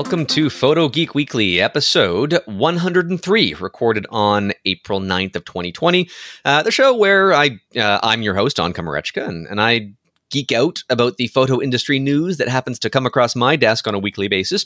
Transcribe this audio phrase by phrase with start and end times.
[0.00, 6.08] welcome to Photo Geek Weekly, episode 103, recorded on April 9th of 2020.
[6.42, 9.90] Uh, the show where I, uh, I'm your host, Don Komarechka, and, and I
[10.30, 13.94] geek out about the photo industry news that happens to come across my desk on
[13.94, 14.64] a weekly basis.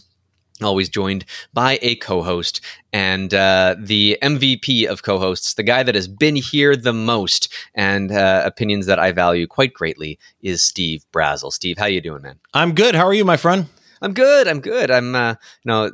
[0.62, 2.60] Always joined by a co-host
[2.92, 8.12] and uh, the mvp of co-hosts the guy that has been here the most and
[8.12, 11.52] uh, opinions that i value quite greatly is steve Brazill.
[11.52, 12.38] Steve how you doing man?
[12.55, 12.95] I'm good.
[12.95, 13.66] How are you my friend
[14.04, 14.46] I'm good.
[14.46, 14.90] I'm good.
[14.90, 15.90] I'm uh, you know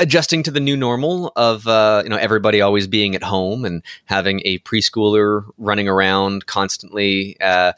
[0.00, 3.84] adjusting to the new normal of uh, you know everybody always being at home and
[4.06, 7.72] having a preschooler running around constantly, uh,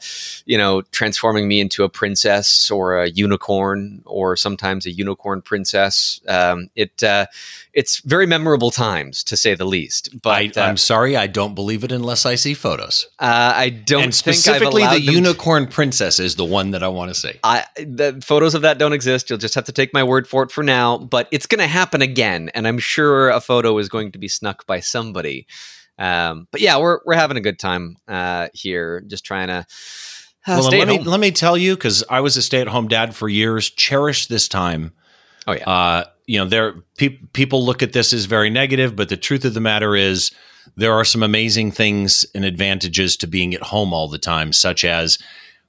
[0.45, 6.19] you know, transforming me into a princess or a unicorn or sometimes a unicorn princess.
[6.27, 7.27] Um, it uh,
[7.75, 10.19] it's very memorable times to say the least.
[10.19, 13.07] But I, am uh, sorry, I don't believe it unless I see photos.
[13.19, 14.05] Uh, I don't.
[14.05, 17.33] And specifically, the unicorn princess is the one that I want to see.
[17.43, 19.29] I the photos of that don't exist.
[19.29, 20.97] You'll just have to take my word for it for now.
[20.97, 24.27] But it's going to happen again, and I'm sure a photo is going to be
[24.27, 25.47] snuck by somebody.
[25.97, 29.65] Um, but yeah, we're we're having a good time uh, here, just trying to.
[30.47, 32.87] Uh, well, let me let me tell you, because I was a stay at home
[32.87, 33.69] dad for years.
[33.69, 34.91] Cherish this time.
[35.47, 35.69] Oh yeah.
[35.69, 39.45] Uh, you know, there pe- people look at this as very negative, but the truth
[39.45, 40.31] of the matter is
[40.75, 44.83] there are some amazing things and advantages to being at home all the time, such
[44.83, 45.17] as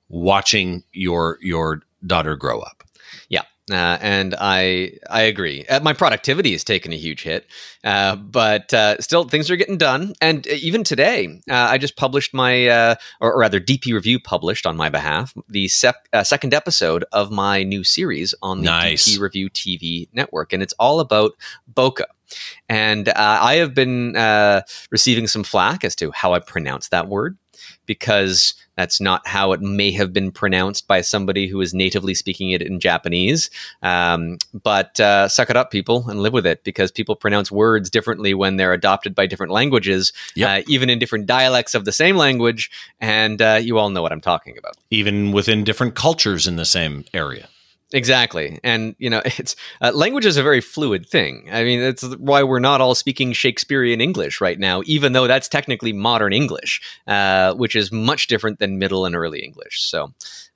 [0.09, 2.83] watching your your daughter grow up.
[3.70, 5.67] Uh, and I I agree.
[5.67, 7.48] Uh, my productivity has taken a huge hit,
[7.83, 10.14] uh, but uh, still things are getting done.
[10.20, 12.69] And uh, even today, uh, I just published my,
[13.20, 17.64] or, or, rather, DP Review published on my behalf the sec- second episode of my
[17.64, 19.08] new series on the nice.
[19.08, 21.33] DP Review TV network, and it's all about
[21.73, 22.05] bokeh.
[22.69, 24.12] And I have been
[24.92, 27.36] receiving some flack as to how I pronounce that word
[27.87, 32.51] because that's not how it may have been pronounced by somebody who is natively speaking
[32.51, 33.51] it in Japanese.
[33.83, 37.89] Um, but uh, suck it up, people, and live with it because people pronounce words
[37.89, 40.48] differently when they're adopted by different languages, yep.
[40.48, 42.70] uh, even in different dialects of the same language.
[43.01, 44.77] And uh, you all know what I'm talking about.
[44.91, 47.48] Even within different cultures in the same area.
[47.92, 51.48] Exactly, and you know, it's uh, language is a very fluid thing.
[51.52, 55.48] I mean, that's why we're not all speaking Shakespearean English right now, even though that's
[55.48, 59.83] technically modern English, uh, which is much different than Middle and Early English.
[59.83, 60.08] So uh,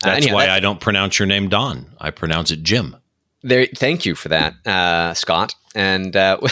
[0.02, 1.86] that's anyhow, why I don't pronounce your name Don.
[2.00, 2.96] I pronounce it Jim.
[3.42, 5.54] There, thank you for that, uh, Scott.
[5.74, 6.38] And uh,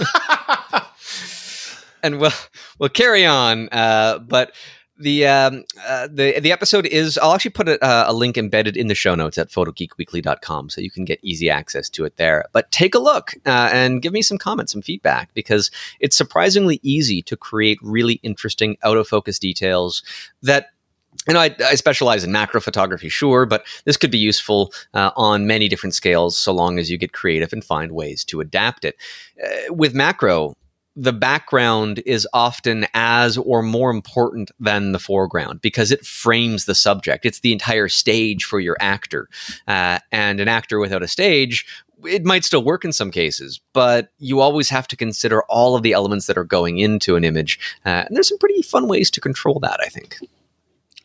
[2.02, 2.32] and we'll
[2.78, 4.52] we'll carry on, uh, but
[4.98, 8.76] the um, uh, the the episode is I'll actually put a, uh, a, link embedded
[8.76, 12.44] in the show notes at photogeekweekly.com so you can get easy access to it there.
[12.52, 15.70] But take a look uh, and give me some comments, some feedback because
[16.00, 20.02] it's surprisingly easy to create really interesting out of focus details
[20.42, 20.68] that
[21.28, 25.10] you know, I, I, specialize in macro photography, sure, but this could be useful uh,
[25.14, 28.84] on many different scales so long as you get creative and find ways to adapt
[28.84, 28.96] it.
[29.42, 30.56] Uh, with macro,
[30.94, 36.74] the background is often as or more important than the foreground because it frames the
[36.74, 37.24] subject.
[37.24, 39.28] It's the entire stage for your actor.
[39.66, 41.64] Uh, and an actor without a stage,
[42.04, 45.82] it might still work in some cases, but you always have to consider all of
[45.82, 47.58] the elements that are going into an image.
[47.86, 50.18] Uh, and there's some pretty fun ways to control that, I think.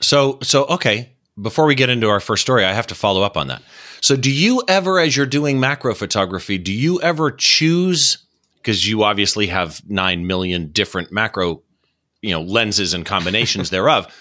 [0.01, 1.13] So, so okay.
[1.39, 3.61] Before we get into our first story, I have to follow up on that.
[4.01, 8.17] So, do you ever, as you're doing macro photography, do you ever choose
[8.67, 11.63] because you obviously have 9 million different macro
[12.21, 14.13] you know lenses and combinations thereof.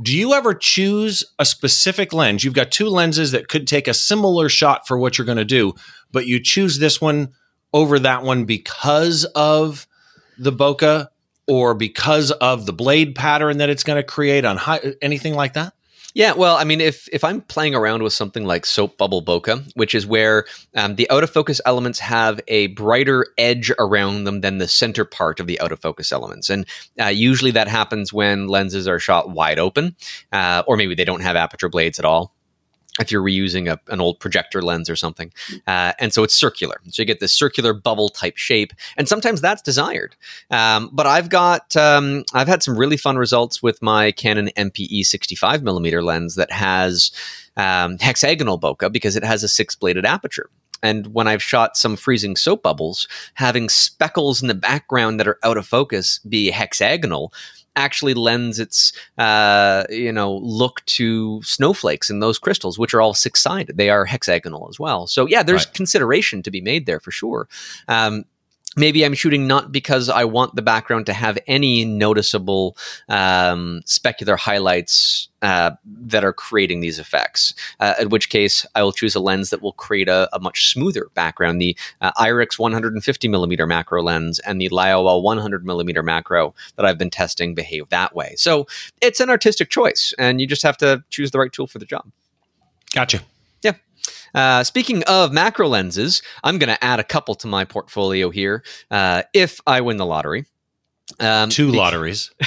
[0.00, 2.44] Do you ever choose a specific lens?
[2.44, 5.44] You've got two lenses that could take a similar shot for what you're going to
[5.44, 5.74] do
[6.12, 7.32] but you choose this one
[7.72, 9.88] over that one because of
[10.38, 11.08] the bokeh
[11.48, 15.54] or because of the blade pattern that it's going to create on high, anything like
[15.54, 15.74] that
[16.14, 19.72] yeah, well, I mean, if if I'm playing around with something like soap bubble bokeh,
[19.74, 24.40] which is where um, the out of focus elements have a brighter edge around them
[24.40, 26.66] than the center part of the out of focus elements, and
[27.00, 29.96] uh, usually that happens when lenses are shot wide open,
[30.32, 32.31] uh, or maybe they don't have aperture blades at all
[33.00, 35.32] if you're reusing a, an old projector lens or something.
[35.66, 36.80] Uh, and so it's circular.
[36.90, 38.72] So you get this circular bubble type shape.
[38.96, 40.14] And sometimes that's desired.
[40.50, 45.04] Um, but I've got, um, I've had some really fun results with my Canon MPE
[45.04, 47.12] 65 millimeter lens that has
[47.56, 50.50] um, hexagonal bokeh because it has a six bladed aperture.
[50.82, 55.38] And when I've shot some freezing soap bubbles, having speckles in the background that are
[55.44, 57.32] out of focus be hexagonal
[57.76, 63.14] actually lends its uh, you know look to snowflakes and those crystals, which are all
[63.14, 63.76] six sided.
[63.76, 65.06] They are hexagonal as well.
[65.06, 65.74] So yeah, there's right.
[65.74, 67.48] consideration to be made there for sure.
[67.88, 68.24] Um,
[68.76, 72.76] maybe I'm shooting not because I want the background to have any noticeable
[73.08, 77.54] um, specular highlights uh, that are creating these effects.
[77.80, 80.72] Uh, in which case, I will choose a lens that will create a, a much
[80.72, 81.60] smoother background.
[81.60, 86.98] The uh, IRIX 150 millimeter macro lens and the Laowa 100 millimeter macro that I've
[86.98, 88.34] been testing behave that way.
[88.36, 88.66] So
[89.00, 91.86] it's an artistic choice, and you just have to choose the right tool for the
[91.86, 92.10] job.
[92.94, 93.22] Gotcha.
[94.34, 98.62] Uh, speaking of macro lenses, I'm going to add a couple to my portfolio here
[98.90, 100.46] uh, if I win the lottery.
[101.20, 102.30] Um, Two lotteries.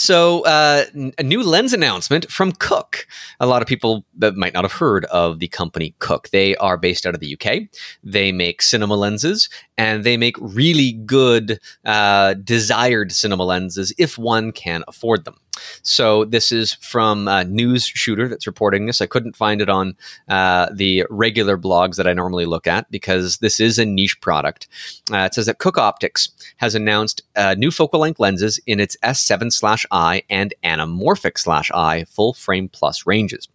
[0.00, 0.84] So, uh,
[1.18, 3.04] a new lens announcement from Cooke.
[3.40, 6.28] A lot of people that might not have heard of the company Cooke.
[6.28, 7.62] They are based out of the UK.
[8.04, 14.52] They make cinema lenses and they make really good, uh, desired cinema lenses if one
[14.52, 15.34] can afford them.
[15.82, 19.00] So this is from a News Shooter that's reporting this.
[19.00, 19.96] I couldn't find it on
[20.28, 24.68] uh, the regular blogs that I normally look at because this is a niche product.
[25.12, 28.96] Uh, it says that Cooke Optics has announced uh, new focal length lenses in its
[29.02, 33.48] S7 slash I and anamorphic slash I full frame plus ranges.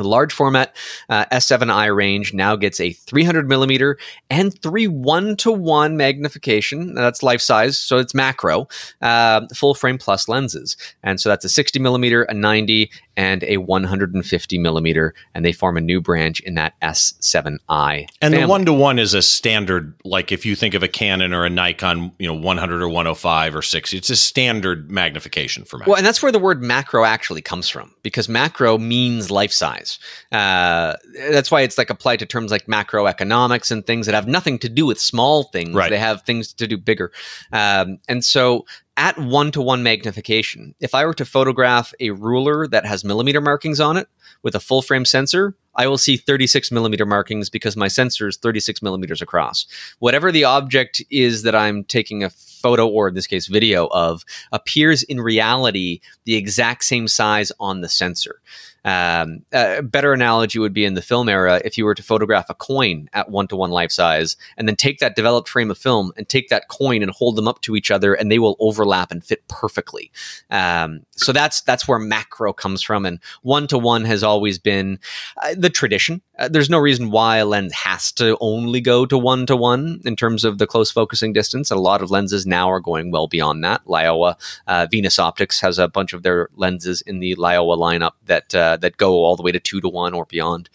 [0.00, 0.74] The large format
[1.10, 3.98] uh, S7i range now gets a 300 millimeter
[4.30, 6.94] and three one to one magnification.
[6.94, 8.66] That's life size, so it's macro,
[9.02, 10.76] uh, full frame plus lenses.
[11.02, 15.76] And so that's a 60 millimeter, a 90, and a 150 millimeter, and they form
[15.76, 18.08] a new branch in that S7i.
[18.22, 18.40] And family.
[18.40, 21.44] the one to one is a standard, like if you think of a Canon or
[21.44, 25.90] a Nikon, you know, 100 or 105 or 60, it's a standard magnification for macro.
[25.90, 29.89] Well, and that's where the word macro actually comes from, because macro means life size.
[30.30, 30.94] Uh,
[31.30, 34.68] that's why it's like applied to terms like macroeconomics and things that have nothing to
[34.68, 35.74] do with small things.
[35.74, 35.90] Right.
[35.90, 37.12] They have things to do bigger.
[37.52, 38.66] Um, and so
[38.96, 43.40] at one to one magnification, if I were to photograph a ruler that has millimeter
[43.40, 44.08] markings on it
[44.42, 48.36] with a full frame sensor, I will see 36 millimeter markings because my sensor is
[48.36, 49.66] 36 millimeters across.
[50.00, 54.24] Whatever the object is that I'm taking a photo or in this case video of
[54.52, 58.40] appears in reality the exact same size on the sensor.
[58.84, 62.48] Um, a better analogy would be in the film era if you were to photograph
[62.48, 65.78] a coin at one to one life size and then take that developed frame of
[65.78, 68.56] film and take that coin and hold them up to each other and they will
[68.58, 70.10] overlap and fit perfectly.
[70.50, 74.98] Um, so that's that's where macro comes from, and one to one has always been
[75.42, 76.22] uh, the tradition.
[76.38, 80.00] Uh, there's no reason why a lens has to only go to one to one
[80.04, 81.70] in terms of the close focusing distance.
[81.70, 83.84] A lot of lenses now are going well beyond that.
[83.84, 84.36] Laowa
[84.66, 88.76] uh, Venus Optics has a bunch of their lenses in the Laowa lineup that uh,
[88.76, 90.68] that go all the way to two to one or beyond.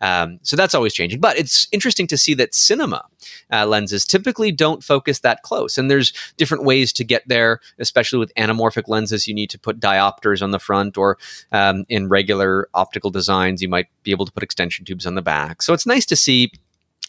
[0.00, 1.20] Um, so that's always changing.
[1.20, 3.04] But it's interesting to see that cinema
[3.52, 5.78] uh, lenses typically don't focus that close.
[5.78, 9.26] And there's different ways to get there, especially with anamorphic lenses.
[9.26, 11.18] You need to put diopters on the front, or
[11.52, 15.22] um, in regular optical designs, you might be able to put extension tubes on the
[15.22, 15.62] back.
[15.62, 16.52] So it's nice to see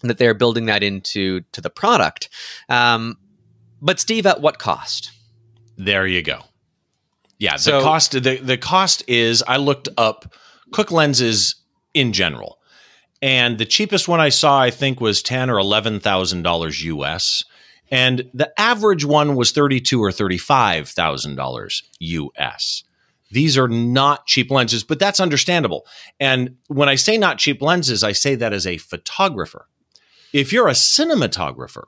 [0.02, 2.30] that they're building that into to the product.
[2.70, 3.18] Um,
[3.82, 5.12] but Steve, at what cost?
[5.78, 6.49] There you go.
[7.40, 10.34] Yeah, the So- cost the the cost is I looked up
[10.72, 11.56] Cooke lenses
[11.94, 12.58] in general.
[13.22, 17.44] And the cheapest one I saw I think was 10 or 11,000 dollars US.
[17.92, 22.84] And the average one was 32 or 35,000 dollars US.
[23.32, 25.86] These are not cheap lenses, but that's understandable.
[26.20, 29.68] And when I say not cheap lenses, I say that as a photographer.
[30.34, 31.84] If you're a cinematographer,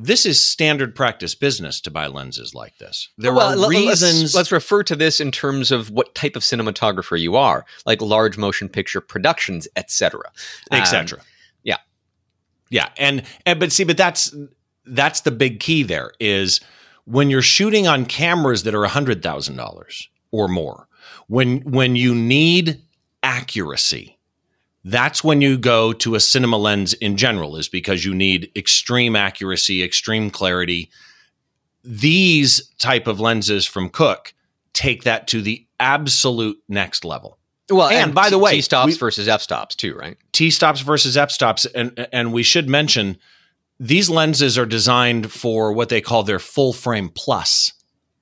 [0.00, 3.08] this is standard practice business to buy lenses like this.
[3.18, 4.22] There Well, are reasons.
[4.22, 8.00] Let's, let's refer to this in terms of what type of cinematographer you are, like
[8.00, 10.22] large motion picture productions, etc.
[10.70, 11.20] Um, etc.
[11.64, 11.78] yeah.
[12.70, 14.32] yeah, and and but see, but that's
[14.86, 15.82] that's the big key.
[15.82, 16.60] There is
[17.04, 20.86] when you're shooting on cameras that are a hundred thousand dollars or more.
[21.26, 22.82] When when you need
[23.24, 24.17] accuracy,
[24.84, 27.56] that's when you go to a cinema lens in general.
[27.56, 30.90] Is because you need extreme accuracy, extreme clarity.
[31.84, 34.34] These type of lenses from Cooke
[34.72, 37.38] take that to the absolute next level.
[37.70, 40.16] Well, And by the way, T stops we- versus f stops too, right?
[40.32, 43.18] T stops versus F stops, and and we should mention
[43.78, 47.72] these lenses are designed for what they call their full frame plus.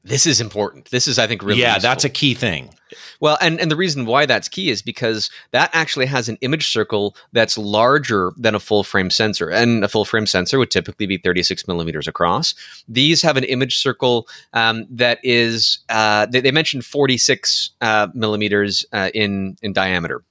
[0.06, 0.90] This is important.
[0.90, 1.88] This is, I think, really yeah, useful.
[1.88, 2.70] that's a key thing.
[3.18, 6.68] Well, and, and the reason why that's key is because that actually has an image
[6.68, 9.50] circle that's larger than a full frame sensor.
[9.50, 12.54] And a full frame sensor would typically be 36 millimeters across.
[12.88, 18.86] These have an image circle um, that is, uh, they, they mentioned 46 uh, millimeters
[18.92, 20.22] uh, in, in diameter.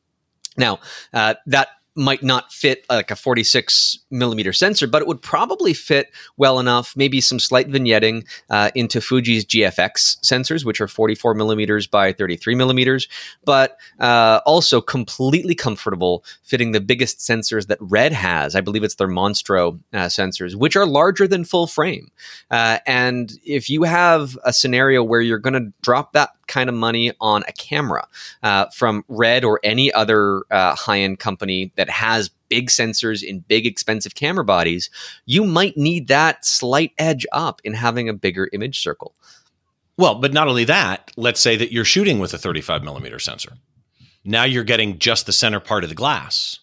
[0.58, 0.80] Now,
[1.14, 6.12] uh, that might not fit like a 46 millimeter sensor, but it would probably fit
[6.38, 11.88] well enough, maybe some slight vignetting uh, into Fuji's GFX sensors, which are 44 millimeters
[11.88, 13.08] by 33 millimeters,
[13.46, 18.56] but uh, also completely comfortable fitting the biggest sensors that Red has.
[18.56, 22.12] I believe it's their Monstro uh, sensors, which are larger than full frame.
[22.52, 26.76] Uh, and if you have a scenario where you're going to drop that kind of
[26.76, 28.08] money on a camera
[28.44, 33.40] uh, from Red or any other uh, high end company that has big sensors in
[33.40, 34.90] big expensive camera bodies,
[35.26, 39.16] you might need that slight edge up in having a bigger image circle.
[39.98, 43.54] Well, but not only that, let's say that you're shooting with a 35 millimeter sensor.
[44.24, 46.60] Now you're getting just the center part of the glass.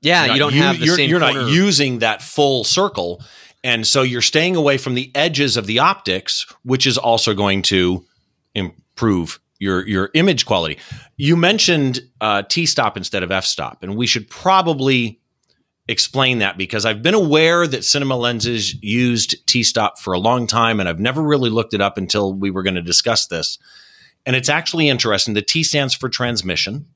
[0.00, 1.08] Yeah, you don't have the you're, same.
[1.08, 1.42] You're corner.
[1.42, 3.22] not using that full circle,
[3.62, 7.62] and so you're staying away from the edges of the optics, which is also going
[7.62, 8.04] to
[8.94, 10.78] improve your your image quality.
[11.16, 15.20] You mentioned uh, T stop instead of f stop, and we should probably
[15.86, 20.46] explain that because I've been aware that cinema lenses used T stop for a long
[20.46, 23.58] time, and I've never really looked it up until we were going to discuss this.
[24.26, 25.34] And it's actually interesting.
[25.34, 26.86] The T stands for transmission,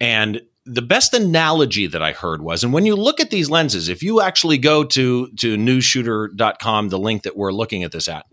[0.00, 3.88] and the best analogy that I heard was, and when you look at these lenses,
[3.88, 8.26] if you actually go to to newsshooter.com, the link that we're looking at this at,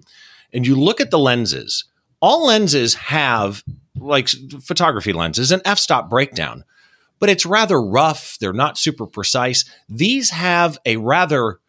[0.54, 1.86] and you look at the lenses,
[2.22, 3.64] all lenses have
[3.96, 4.30] like
[4.64, 6.64] photography lenses an f-stop breakdown
[7.20, 8.38] but it's rather rough.
[8.40, 9.66] They're not super precise.
[9.88, 11.60] These have a rather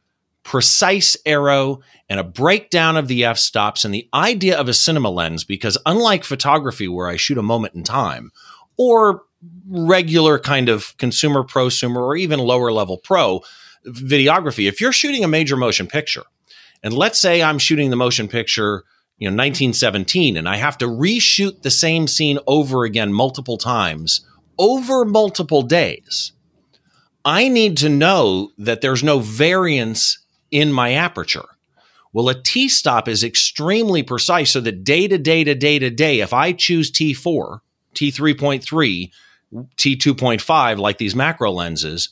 [0.43, 5.45] precise arrow and a breakdown of the f-stops and the idea of a cinema lens
[5.45, 8.33] because unlike photography where i shoot a moment in time
[8.79, 9.23] or
[9.69, 13.43] regular kind of consumer prosumer or even lower level pro
[13.87, 16.25] videography if you're shooting a major motion picture
[16.83, 18.85] and let's say i'm shooting the motion picture
[19.21, 24.27] you know 1917 and I have to reshoot the same scene over again multiple times
[24.61, 26.33] over multiple days.
[27.25, 30.19] I need to know that there's no variance
[30.51, 31.49] in my aperture.
[32.13, 35.91] Well, a T stop is extremely precise so that day to day to day to
[35.91, 37.61] day, if I choose T4,
[37.95, 39.11] T3.3,
[39.77, 42.11] T2.5, like these macro lenses,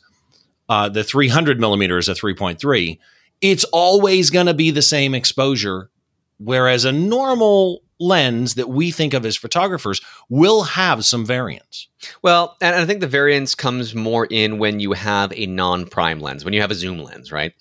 [0.69, 2.99] uh, the 300 millimeters of 3.3,
[3.41, 5.91] it's always going to be the same exposure
[6.39, 11.89] Whereas a normal lens that we think of as photographers will have some variance.
[12.23, 16.21] Well, and I think the variance comes more in when you have a non prime
[16.21, 17.55] lens, when you have a zoom lens, right?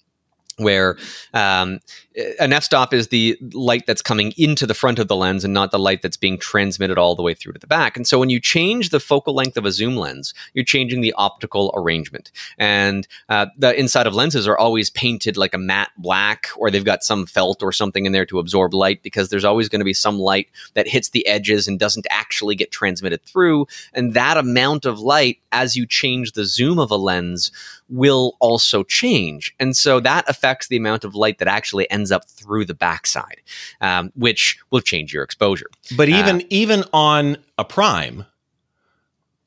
[0.57, 0.98] Where
[1.34, 1.79] um,
[2.40, 5.70] an f-stop is the light that's coming into the front of the lens and not
[5.70, 7.96] the light that's being transmitted all the way through to the back.
[7.96, 11.14] And so when you change the focal length of a zoom lens, you're changing the
[11.14, 12.32] optical arrangement.
[12.58, 16.84] And uh, the inside of lenses are always painted like a matte black, or they've
[16.84, 19.86] got some felt or something in there to absorb light because there's always going to
[19.86, 23.68] be some light that hits the edges and doesn't actually get transmitted through.
[23.94, 27.52] And that amount of light, as you change the zoom of a lens,
[27.90, 29.56] will also change.
[29.60, 33.42] And so that affects the amount of light that actually ends up through the backside,
[33.82, 35.70] um, which will change your exposure.
[35.96, 38.26] But even uh, even on a prime,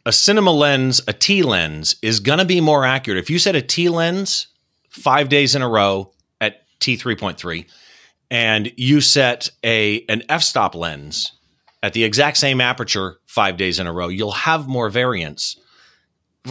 [0.07, 3.19] a cinema lens, a T lens is going to be more accurate.
[3.19, 4.49] If you set a T lens
[4.88, 7.67] five days in a row at T three point three,
[8.31, 11.33] and you set a an f stop lens
[11.83, 15.57] at the exact same aperture five days in a row, you'll have more variance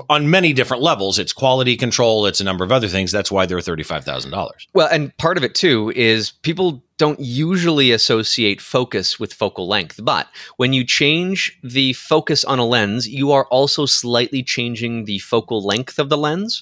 [0.10, 1.18] on many different levels.
[1.18, 3.12] It's quality control, it's a number of other things.
[3.12, 4.50] That's why they're $35,000.
[4.74, 10.02] Well, and part of it too is people don't usually associate focus with focal length.
[10.04, 10.28] But
[10.58, 15.66] when you change the focus on a lens, you are also slightly changing the focal
[15.66, 16.62] length of the lens.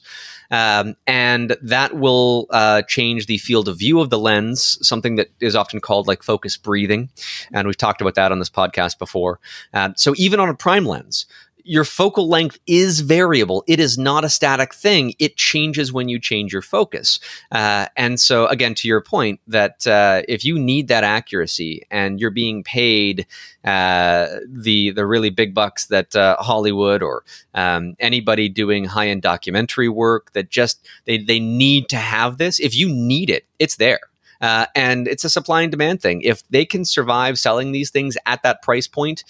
[0.49, 5.29] Um, and that will uh, change the field of view of the lens, something that
[5.41, 7.09] is often called like focus breathing.
[7.51, 9.39] And we've talked about that on this podcast before.
[9.73, 11.25] Uh, so even on a prime lens,
[11.67, 13.63] your focal length is variable.
[13.67, 15.13] It is not a static thing.
[15.19, 17.19] It changes when you change your focus.
[17.51, 22.19] Uh, and so, again, to your point, that uh, if you need that accuracy and
[22.19, 23.27] you're being paid
[23.63, 29.21] uh, the the really big bucks that uh, Hollywood or um, anybody doing high end
[29.21, 32.59] documentary work that just they they need to have this.
[32.59, 33.99] If you need it, it's there.
[34.39, 36.21] Uh, and it's a supply and demand thing.
[36.21, 39.23] If they can survive selling these things at that price point,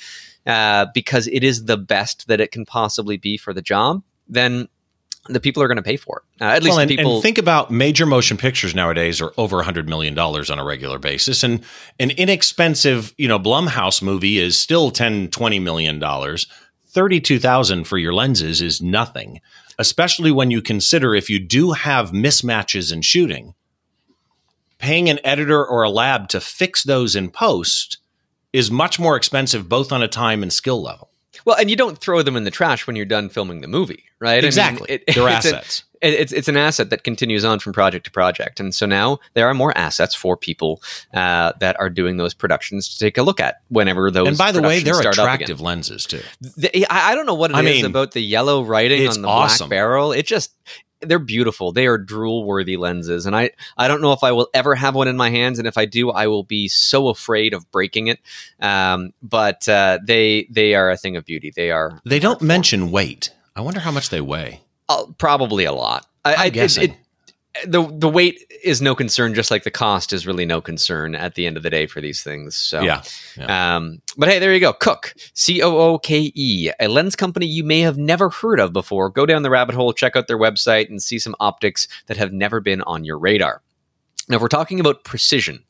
[0.48, 4.70] uh, because it is the best that it can possibly be for the job, then
[5.27, 6.42] the people are going to pay for it.
[6.42, 9.62] Uh, at least well, and, people and think about major motion pictures nowadays are over
[9.62, 11.63] hundred million dollars on a regular basis, and
[12.00, 16.48] an inexpensive, you know, Blumhouse movie is still 10, 20 million dollars.
[16.89, 19.42] Thirty-two thousand for your lenses is nothing,
[19.77, 23.54] especially when you consider if you do have mismatches in shooting.
[24.80, 27.98] Paying an editor or a lab to fix those in post
[28.58, 31.10] is much more expensive, both on a time and skill level.
[31.46, 34.06] Well, and you don't throw them in the trash when you're done filming the movie,
[34.20, 34.44] right?
[34.44, 34.90] Exactly.
[34.90, 35.84] I mean, They're it's an- assets.
[36.02, 39.20] it- it's it's an asset that continues on from project to project, and so now
[39.36, 40.82] there are more assets for people
[41.14, 44.28] uh, that are doing those productions to take a look at whenever those.
[44.28, 45.36] and by the way, they're start up again.
[45.36, 46.22] attractive lenses too.
[46.42, 49.22] The- I I don't know what it is I mean, about the yellow writing on
[49.22, 49.70] the awesome.
[49.70, 50.12] black barrel.
[50.12, 50.52] It just
[51.01, 51.72] they're beautiful.
[51.72, 54.96] They are drool worthy lenses, and I I don't know if I will ever have
[54.96, 58.08] one in my hands, and if I do, I will be so afraid of breaking
[58.08, 58.20] it.
[58.60, 61.51] Um, but uh, they they are a thing of beauty.
[61.56, 63.32] They are They don't mention weight.
[63.56, 64.62] I wonder how much they weigh.
[64.89, 66.06] uh, probably a lot.
[66.25, 66.84] I, I'm I- it- guessing.
[66.92, 66.98] it-
[67.66, 71.36] the the weight is no concern, just like the cost is really no concern at
[71.36, 72.56] the end of the day for these things.
[72.56, 72.82] So
[73.38, 73.76] Yeah.
[73.76, 74.74] Um, but hey, there you go.
[74.74, 78.74] Cooke, C O O K E, a lens company you may have never heard of
[78.74, 79.10] before.
[79.10, 82.34] Go down the rabbit hole, check out their website, and see some optics that have
[82.34, 83.62] never been on your radar.
[84.30, 85.64] Now, if we're talking about precision,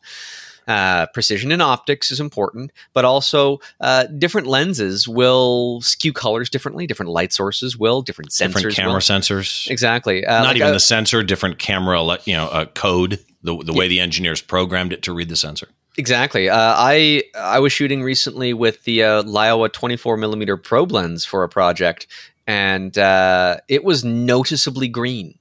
[0.67, 6.85] uh, precision in optics is important, but also uh, different lenses will skew colors differently.
[6.87, 8.99] Different light sources will, different sensors Different camera will.
[8.99, 9.69] sensors.
[9.69, 10.25] Exactly.
[10.25, 13.73] Uh, Not like even a- the sensor, different camera, you know, uh, code, the, the
[13.73, 15.69] way the engineers programmed it to read the sensor.
[15.97, 16.47] Exactly.
[16.47, 21.43] Uh, I I was shooting recently with the uh, Laowa 24 millimeter probe lens for
[21.43, 22.05] a project,
[22.45, 25.36] and uh, it was noticeably green.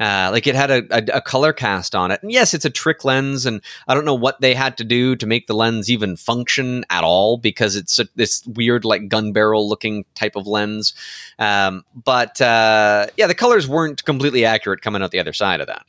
[0.00, 2.22] Uh, like it had a, a, a color cast on it.
[2.22, 5.14] And yes, it's a trick lens, and I don't know what they had to do
[5.16, 9.32] to make the lens even function at all because it's a, this weird, like gun
[9.32, 10.94] barrel looking type of lens.
[11.38, 15.66] Um, but uh, yeah, the colors weren't completely accurate coming out the other side of
[15.66, 15.84] that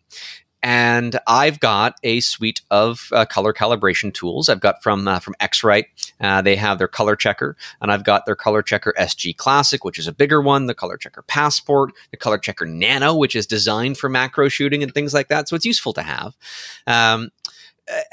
[0.64, 4.50] and I've got a suite of uh, color calibration tools.
[4.50, 5.88] I've got from uh, from X-Rite.
[6.20, 9.98] Uh, they have their color checker, and I've got their color checker SG Classic, which
[9.98, 10.68] is a bigger one.
[10.68, 14.94] The color checker Passport, the color checker Nano, which is designed for macro shooting and
[14.94, 15.50] things like that.
[15.50, 16.36] So it's useful to have.
[16.86, 17.32] Um,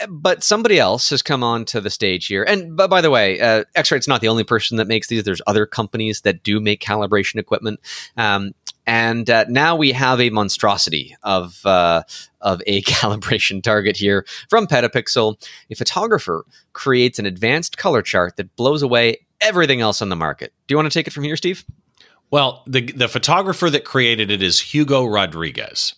[0.09, 2.43] but somebody else has come on to the stage here.
[2.43, 5.25] And but by the way, uh, X-Rite's not the only person that makes these.
[5.25, 7.81] There's other companies that do make calibration equipment.
[8.17, 8.53] Um,
[8.87, 12.03] and uh, now we have a monstrosity of uh,
[12.41, 15.37] of a calibration target here from Petapixel.
[15.71, 20.53] A photographer creates an advanced color chart that blows away everything else on the market.
[20.67, 21.65] Do you want to take it from here, Steve?
[22.31, 25.95] Well, the the photographer that created it is Hugo Rodriguez,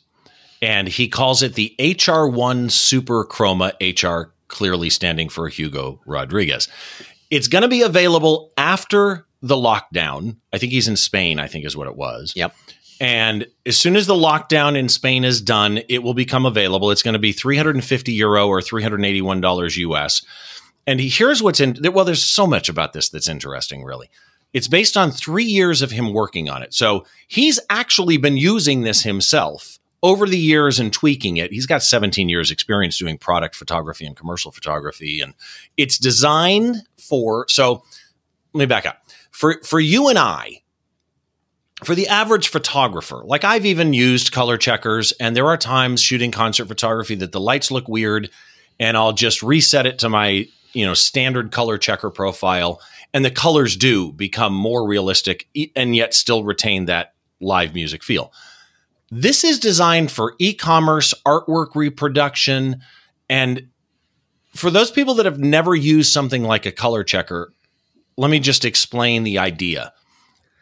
[0.63, 3.73] and he calls it the HR1 Super Chroma.
[3.81, 6.69] HR clearly standing for Hugo Rodriguez.
[7.31, 10.37] It's going to be available after the lockdown.
[10.53, 11.39] I think he's in Spain.
[11.39, 12.35] I think is what it was.
[12.37, 12.55] Yep.
[13.01, 16.91] And as soon as the lockdown in Spain is done, it will become available.
[16.91, 20.23] It's going to be 350 euro or 381 dollars US.
[20.87, 24.11] And here's what's in well, there's so much about this that's interesting, really.
[24.53, 26.75] It's based on three years of him working on it.
[26.75, 31.53] So he's actually been using this himself over the years and tweaking it.
[31.53, 35.21] He's got 17 years experience doing product photography and commercial photography.
[35.21, 35.35] And
[35.77, 37.83] it's designed for so
[38.53, 39.03] let me back up.
[39.31, 40.63] For for you and I,
[41.85, 46.31] for the average photographer, like I've even used color checkers, and there are times shooting
[46.31, 48.31] concert photography that the lights look weird,
[48.79, 52.81] and I'll just reset it to my you know standard color checker profile,
[53.15, 58.33] and the colors do become more realistic, and yet still retain that live music feel.
[59.11, 62.81] This is designed for e-commerce, artwork reproduction,
[63.29, 63.69] and
[64.55, 67.53] for those people that have never used something like a color checker,
[68.17, 69.93] let me just explain the idea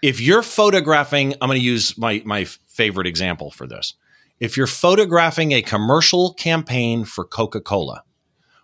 [0.02, 3.94] if you're photographing, I'm going to use my my favorite example for this.
[4.40, 8.04] If you're photographing a commercial campaign for Coca-Cola,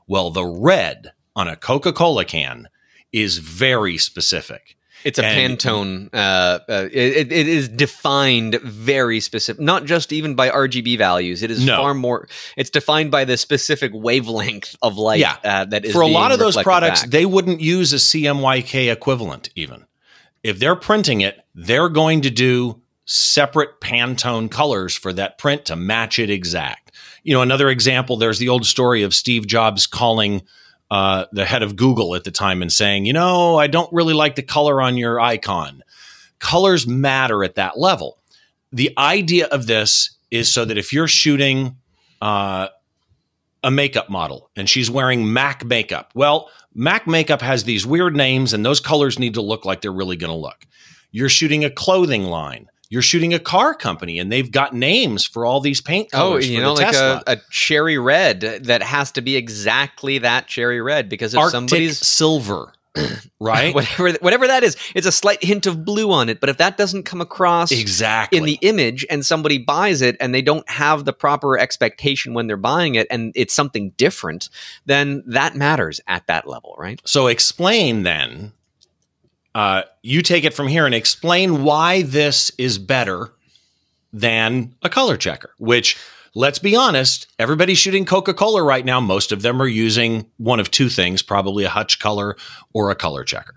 [0.06, 2.68] well, the red on a Coca-Cola can
[3.12, 4.76] is very specific.
[5.02, 6.08] It's a And- Pantone.
[6.14, 6.16] Uh,
[6.68, 11.42] uh, it, it is defined very specific, not just even by RGB values.
[11.42, 11.76] It is No.
[11.78, 12.28] far more.
[12.56, 15.20] It's defined by the specific wavelength of light.
[15.20, 15.36] Yeah.
[15.44, 17.10] uh, that is For a lot of those products, back.
[17.10, 19.84] they wouldn't use a CMYK equivalent even.
[20.42, 25.76] If they're printing it, they're going to do separate Pantone colors for that print to
[25.76, 26.92] match it exact.
[27.22, 30.42] You know, another example, there's the old story of Steve Jobs calling
[30.90, 34.14] uh, the head of Google at the time and saying, you know, I don't really
[34.14, 35.82] like the color on your icon.
[36.38, 38.18] Colors matter at that level.
[38.72, 41.76] The idea of this is so that if you're shooting
[42.20, 42.68] uh,
[43.62, 48.52] a makeup model and she's wearing MAC makeup, well, MAC makeup has these weird names
[48.52, 50.66] and those colors need to look like they're really going to look.
[51.12, 52.68] You're shooting a clothing line.
[52.94, 56.24] You're shooting a car company and they've got names for all these paint colors.
[56.24, 56.48] Oh, colors.
[56.48, 60.80] you for know, like a, a cherry red that has to be exactly that cherry
[60.80, 62.72] red because if Arctic somebody's silver,
[63.40, 63.74] right?
[63.74, 66.38] whatever whatever that is, it's a slight hint of blue on it.
[66.38, 68.38] But if that doesn't come across exactly.
[68.38, 72.46] in the image and somebody buys it and they don't have the proper expectation when
[72.46, 74.48] they're buying it and it's something different,
[74.86, 77.02] then that matters at that level, right?
[77.04, 78.52] so explain then
[79.54, 83.30] uh, you take it from here and explain why this is better
[84.12, 85.96] than a color checker, which
[86.34, 89.00] let's be honest, everybody's shooting Coca Cola right now.
[89.00, 92.36] Most of them are using one of two things, probably a hutch color
[92.72, 93.54] or a color checker.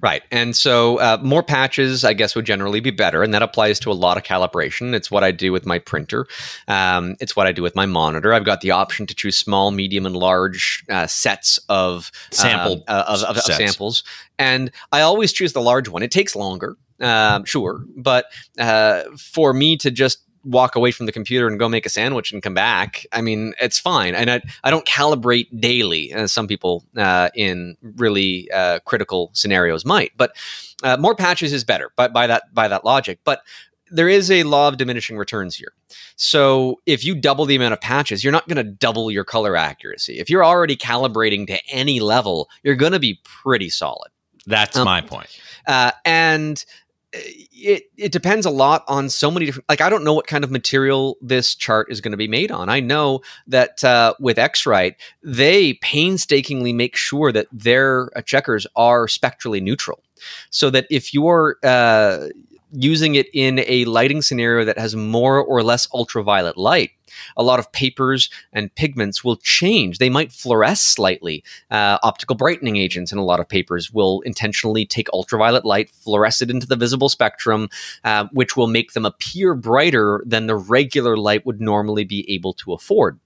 [0.00, 0.22] Right.
[0.30, 3.22] And so uh, more patches, I guess, would generally be better.
[3.22, 4.94] And that applies to a lot of calibration.
[4.94, 6.26] It's what I do with my printer,
[6.66, 8.32] um, it's what I do with my monitor.
[8.32, 13.04] I've got the option to choose small, medium, and large uh, sets of sample uh,
[13.06, 14.04] of, of, of samples.
[14.38, 16.02] And I always choose the large one.
[16.02, 16.76] It takes longer.
[17.00, 18.26] Um, sure, but
[18.58, 22.32] uh, for me to just walk away from the computer and go make a sandwich
[22.32, 24.14] and come back, I mean, it's fine.
[24.14, 29.84] And I, I don't calibrate daily, as some people uh, in really uh, critical scenarios
[29.84, 30.12] might.
[30.16, 30.34] But
[30.82, 33.20] uh, more patches is better, but by that by that logic.
[33.24, 33.42] But
[33.90, 35.72] there is a law of diminishing returns here.
[36.16, 39.56] So if you double the amount of patches, you're not going to double your color
[39.56, 40.18] accuracy.
[40.18, 44.10] If you're already calibrating to any level, you're going to be pretty solid.
[44.46, 45.28] That's um, my point.
[45.66, 46.62] Uh, and
[47.12, 50.44] it it depends a lot on so many different like i don't know what kind
[50.44, 52.68] of material this chart is going to be made on.
[52.68, 59.08] I know that uh, with X-Rite they painstakingly make sure that their uh, checkers are
[59.08, 60.02] spectrally neutral.
[60.50, 62.28] So that if you're uh,
[62.72, 66.90] using it in a lighting scenario that has more or less ultraviolet light,
[67.36, 69.98] a lot of papers and pigments will change.
[69.98, 71.44] They might fluoresce slightly.
[71.70, 76.42] Uh, optical brightening agents in a lot of papers will intentionally take ultraviolet light, fluoresce
[76.42, 77.68] it into the visible spectrum,
[78.04, 82.52] uh, which will make them appear brighter than the regular light would normally be able
[82.54, 83.18] to afford.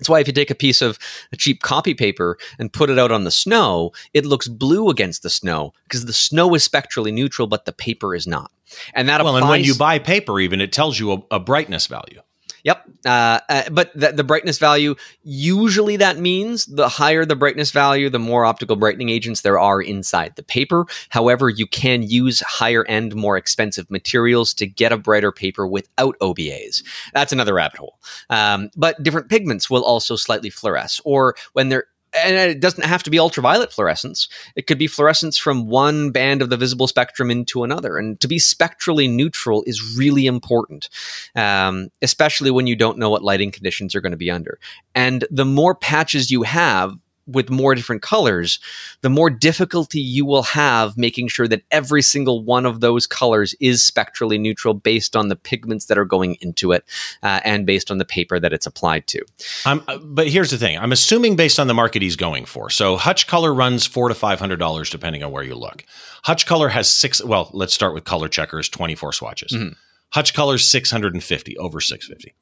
[0.00, 0.98] That's why if you take a piece of
[1.30, 5.22] a cheap copy paper and put it out on the snow, it looks blue against
[5.22, 8.50] the snow because the snow is spectrally neutral, but the paper is not.
[8.94, 11.40] And that well, applies- and when you buy paper, even it tells you a, a
[11.40, 12.22] brightness value.
[12.64, 12.84] Yep.
[13.06, 18.10] Uh, uh, but the, the, brightness value, usually that means the higher the brightness value,
[18.10, 20.86] the more optical brightening agents there are inside the paper.
[21.08, 26.18] However, you can use higher end, more expensive materials to get a brighter paper without
[26.20, 26.82] OBAs.
[27.14, 27.98] That's another rabbit hole.
[28.28, 33.02] Um, but different pigments will also slightly fluoresce, or when they're and it doesn't have
[33.04, 34.28] to be ultraviolet fluorescence.
[34.56, 37.98] It could be fluorescence from one band of the visible spectrum into another.
[37.98, 40.88] And to be spectrally neutral is really important,
[41.36, 44.58] um, especially when you don't know what lighting conditions are going to be under.
[44.94, 46.96] And the more patches you have,
[47.26, 48.58] with more different colors,
[49.02, 53.54] the more difficulty you will have making sure that every single one of those colors
[53.60, 56.84] is spectrally neutral based on the pigments that are going into it
[57.22, 59.24] uh, and based on the paper that it's applied to.
[59.64, 62.70] Um, but here's the thing: I'm assuming based on the market he's going for.
[62.70, 65.84] So Hutch Color runs four to five hundred dollars depending on where you look.
[66.24, 67.22] Hutch Color has six.
[67.22, 69.52] Well, let's start with Color Checkers, twenty four swatches.
[69.52, 69.74] Mm-hmm.
[70.12, 72.34] Hutch Color's six hundred and fifty, over six fifty.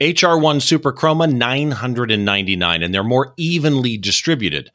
[0.00, 4.70] HR1 Super Chroma 999 and they're more evenly distributed.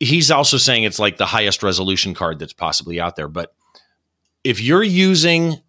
[0.00, 3.54] He's also saying it's like the highest resolution card that's possibly out there, but
[4.44, 5.60] if you're using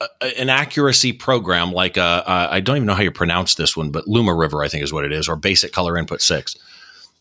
[0.00, 4.08] a, an accuracy program like I don't even know how you pronounce this one, but
[4.08, 6.56] Luma River I think is what it is or Basic Color Input 6.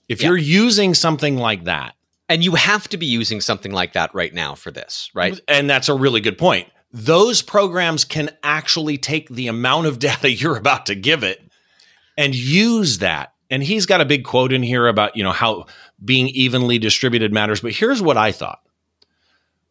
[0.08, 0.30] If yeah.
[0.30, 1.94] you're using something like that,
[2.28, 5.40] and you have to be using something like that right now for this, right?
[5.48, 10.32] And that's a really good point those programs can actually take the amount of data
[10.32, 11.42] you're about to give it
[12.18, 13.34] and use that.
[13.52, 15.66] And he's got a big quote in here about, you know, how
[16.04, 17.62] being evenly distributed matters.
[17.62, 18.62] But here's what I thought.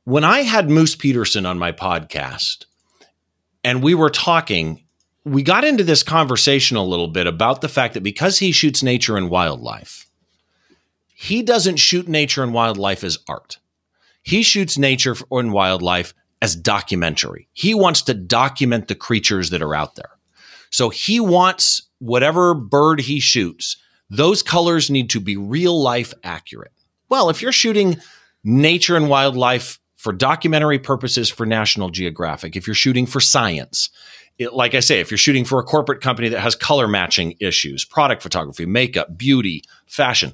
[0.05, 2.65] When I had Moose Peterson on my podcast
[3.63, 4.83] and we were talking,
[5.25, 8.83] we got into this conversation a little bit about the fact that because he shoots
[8.83, 10.07] nature and wildlife,
[11.15, 13.59] he doesn't shoot nature and wildlife as art.
[14.23, 17.49] He shoots nature and wildlife as documentary.
[17.53, 20.11] He wants to document the creatures that are out there.
[20.71, 23.77] So he wants whatever bird he shoots,
[24.11, 26.73] those colors need to be real life accurate.
[27.09, 27.97] Well, if you're shooting
[28.45, 33.91] nature and wildlife for documentary purposes for National Geographic, if you're shooting for science,
[34.39, 37.35] it, like I say, if you're shooting for a corporate company that has color matching
[37.41, 40.33] issues, product photography, makeup, beauty, fashion,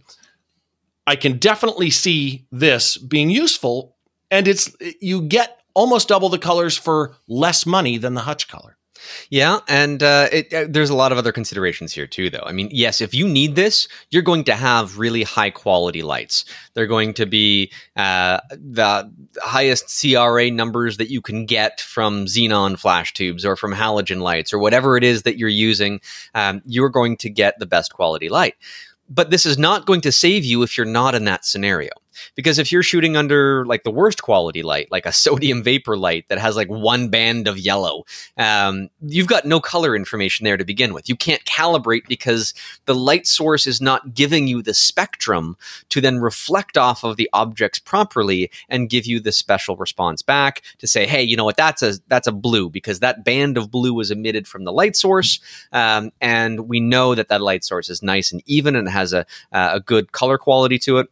[1.06, 3.96] I can definitely see this being useful.
[4.30, 8.76] And it's you get almost double the colors for less money than the Hutch color.
[9.28, 12.44] Yeah, and uh, it, uh, there's a lot of other considerations here too, though.
[12.44, 16.44] I mean, yes, if you need this, you're going to have really high quality lights.
[16.72, 22.78] They're going to be uh, the highest CRI numbers that you can get from xenon
[22.78, 26.00] flash tubes or from halogen lights or whatever it is that you're using.
[26.34, 28.54] Um, you're going to get the best quality light
[29.08, 31.90] but this is not going to save you if you're not in that scenario.
[32.34, 36.28] Because if you're shooting under like the worst quality light, like a sodium vapor light
[36.28, 38.04] that has like one band of yellow,
[38.36, 41.08] um, you've got no color information there to begin with.
[41.08, 42.54] You can't calibrate because
[42.86, 45.56] the light source is not giving you the spectrum
[45.90, 50.62] to then reflect off of the objects properly and give you the special response back
[50.78, 53.70] to say, hey, you know what, that's a that's a blue because that band of
[53.70, 55.40] blue was emitted from the light source,
[55.72, 59.26] um, and we know that that light source is nice and even and has a
[59.52, 61.08] a good color quality to it.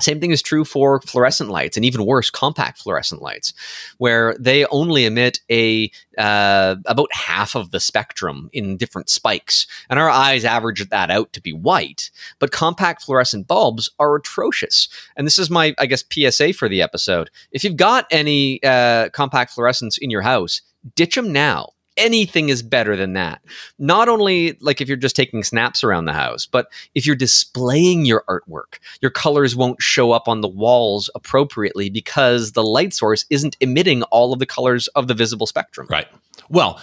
[0.00, 3.52] Same thing is true for fluorescent lights, and even worse, compact fluorescent lights,
[3.98, 9.98] where they only emit a uh, about half of the spectrum in different spikes, and
[9.98, 12.10] our eyes average that out to be white.
[12.38, 16.80] But compact fluorescent bulbs are atrocious, and this is my, I guess, PSA for the
[16.80, 17.30] episode.
[17.50, 20.62] If you've got any uh, compact fluorescents in your house,
[20.94, 23.42] ditch them now anything is better than that.
[23.78, 28.04] Not only like if you're just taking snaps around the house, but if you're displaying
[28.04, 33.26] your artwork, your colors won't show up on the walls appropriately because the light source
[33.28, 35.86] isn't emitting all of the colors of the visible spectrum.
[35.90, 36.08] Right.
[36.48, 36.80] Well,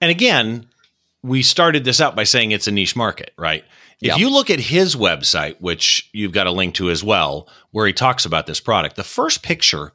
[0.00, 0.66] and again,
[1.22, 3.64] we started this out by saying it's a niche market, right?
[4.00, 4.18] If yep.
[4.18, 7.92] you look at his website, which you've got a link to as well, where he
[7.92, 9.92] talks about this product, the first picture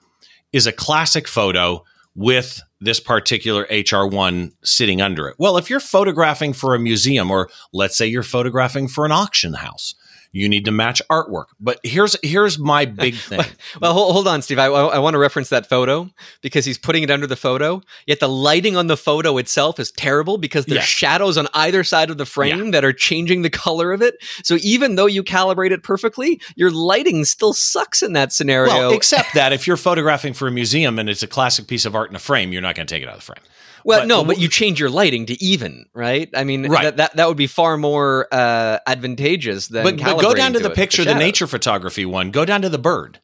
[0.51, 5.35] is a classic photo with this particular HR1 sitting under it?
[5.39, 9.53] Well, if you're photographing for a museum, or let's say you're photographing for an auction
[9.53, 9.95] house,
[10.33, 11.45] you need to match artwork.
[11.59, 13.45] But here's here's my big thing.
[13.79, 14.59] well, hold, hold on, Steve.
[14.59, 16.09] I, I, want to reference that photo
[16.41, 17.81] because he's putting it under the photo.
[18.07, 20.83] Yet the lighting on the photo itself is terrible because there's yeah.
[20.83, 22.71] shadows on either side of the frame yeah.
[22.71, 24.15] that are changing the color of it.
[24.43, 28.73] So even though you calibrate it perfectly, your lighting still sucks in that scenario.
[28.73, 31.95] Well, except that if you're photographing for a museum and it's a classic piece of
[31.95, 33.43] art in a frame, you're not going to take it out of the frame.
[33.85, 36.29] Well, but, no, but you change your lighting to even, right?
[36.33, 36.83] I mean, right.
[36.83, 39.83] That, that, that would be far more uh, advantageous than.
[39.83, 42.31] But, but go down to the picture, the, the nature photography one.
[42.31, 43.19] Go down to the bird,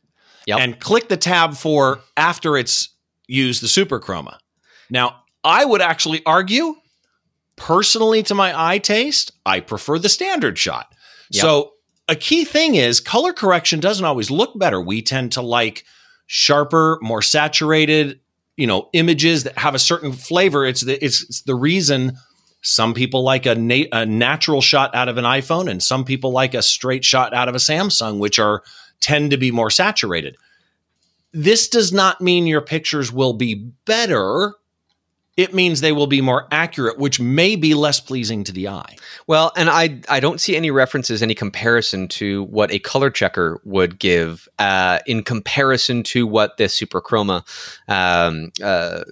[0.46, 0.60] yep.
[0.60, 2.90] and click the tab for after it's
[3.28, 4.38] used the super chroma.
[4.90, 6.76] Now, I would actually argue,
[7.56, 10.94] personally, to my eye taste, I prefer the standard shot.
[11.32, 11.42] Yep.
[11.42, 11.74] So
[12.08, 14.82] a key thing is color correction doesn't always look better.
[14.82, 15.86] We tend to like
[16.26, 18.20] sharper, more saturated,
[18.60, 22.14] you know images that have a certain flavor it's the it's, it's the reason
[22.62, 26.32] some people like a, na- a natural shot out of an iphone and some people
[26.32, 28.62] like a straight shot out of a samsung which are
[29.00, 30.36] tend to be more saturated.
[31.32, 34.56] This does not mean your pictures will be better
[35.40, 38.98] it means they will be more accurate, which may be less pleasing to the eye.
[39.26, 43.62] Well, and I I don't see any references, any comparison to what a color checker
[43.64, 47.38] would give uh, in comparison to what this Super Chroma
[47.88, 49.04] um, uh,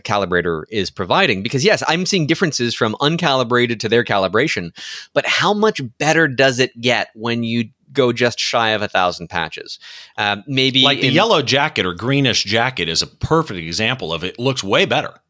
[0.00, 1.42] calibrator is providing.
[1.42, 4.70] Because yes, I'm seeing differences from uncalibrated to their calibration,
[5.12, 9.28] but how much better does it get when you go just shy of a thousand
[9.28, 9.78] patches.
[10.18, 14.24] Um, maybe like the in, yellow jacket or greenish jacket is a perfect example of
[14.24, 14.34] it.
[14.34, 15.20] it looks way better.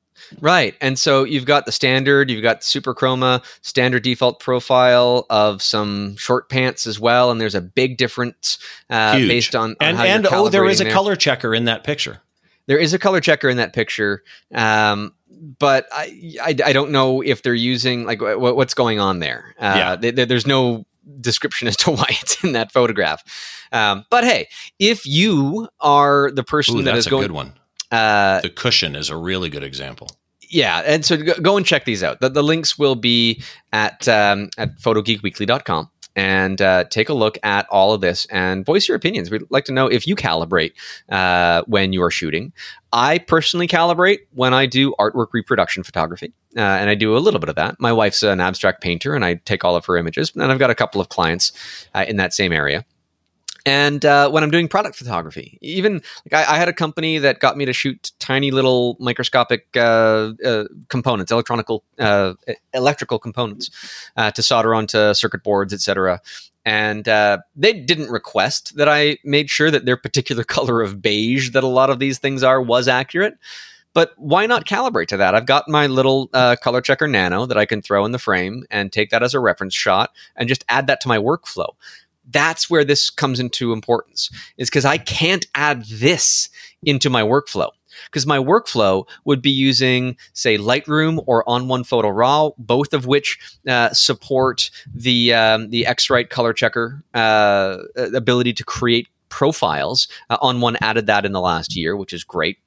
[0.40, 0.74] Right.
[0.80, 6.16] And so you've got the standard, you've got super chroma, standard default profile of some
[6.16, 7.30] short pants as well.
[7.30, 8.58] And there's a big difference
[8.90, 10.92] uh, based on, on and, and oh, there is a there.
[10.92, 12.20] color checker in that picture.
[12.66, 14.22] There is a color checker in that picture.
[14.54, 15.14] Um,
[15.58, 19.54] but I, I, I, don't know if they're using like what, what's going on there.
[19.58, 19.96] Uh, yeah.
[19.96, 20.86] They, they, there's no
[21.20, 23.22] description as to why it's in that photograph.
[23.72, 24.48] Um, but hey,
[24.78, 27.54] if you are the person Ooh, that is going, good one.
[27.94, 30.08] Uh, the cushion is a really good example.
[30.50, 32.20] Yeah, and so go, and check these out.
[32.20, 37.66] The, the links will be at um, at photogeekweekly.com and uh, take a look at
[37.70, 39.30] all of this and voice your opinions.
[39.30, 40.72] We'd like to know if you calibrate
[41.08, 42.52] uh, when you are shooting.
[42.92, 47.40] I personally calibrate when I do artwork reproduction photography, uh, and I do a little
[47.40, 47.80] bit of that.
[47.80, 50.70] My wife's an abstract painter, and I take all of her images, and I've got
[50.70, 51.52] a couple of clients
[51.94, 52.84] uh, in that same area
[53.66, 57.40] and uh, when I'm doing product photography, even like I, I, had a company that
[57.40, 62.34] got me to shoot tiny little microscopic uh, uh, components, electronical, uh,
[62.74, 63.70] electrical components,
[64.16, 66.20] uh, to solder onto circuit boards, etc.
[66.66, 71.52] And uh, they didn't request that I made sure that their particular color of beige
[71.52, 73.38] that a lot of these things are was accurate.
[73.94, 75.36] But why not calibrate to that?
[75.36, 78.90] I've got my little color checker nano that I can throw in the frame and
[78.90, 81.68] take that as a reference shot and just add that to my workflow
[82.30, 86.48] that's where this comes into importance is because I can't add this
[86.82, 87.70] into my workflow
[88.06, 93.38] because my workflow would be using say Lightroom or ON1 Photo Raw, both of which
[93.68, 100.08] uh, support the um, the X-Rite color checker uh, ability to create profiles.
[100.30, 102.58] Uh, ON1 added that in the last year, which is great.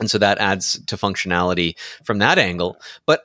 [0.00, 2.76] And so that adds to functionality from that angle.
[3.04, 3.24] But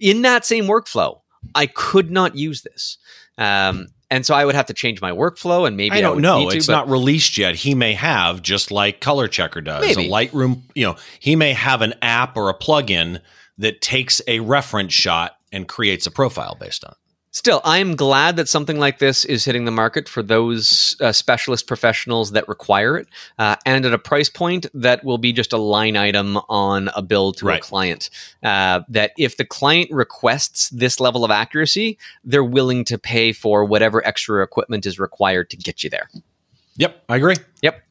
[0.00, 1.20] in that same workflow,
[1.54, 2.98] I could not use this.
[3.38, 6.22] Um, and so I would have to change my workflow, and maybe I don't would
[6.22, 6.48] know.
[6.48, 7.56] to, it's not released yet.
[7.56, 10.08] He may have, just like Color Checker does, Maybe.
[10.08, 10.62] a Lightroom.
[10.74, 13.20] You know, he may have an app or a plugin
[13.58, 16.94] that takes a reference shot and creates a profile based on.
[17.36, 21.12] Still, I am glad that something like this is hitting the market for those uh,
[21.12, 25.52] specialist professionals that require it, uh, and at a price point that will be just
[25.52, 27.58] a line item on a bill to Right.
[27.58, 28.08] a client.
[28.42, 33.66] Uh, that if the client requests this level of accuracy, they're willing to pay for
[33.66, 36.08] whatever extra equipment is required to get you there.
[36.78, 37.36] Yep, I agree.
[37.60, 37.82] Yep.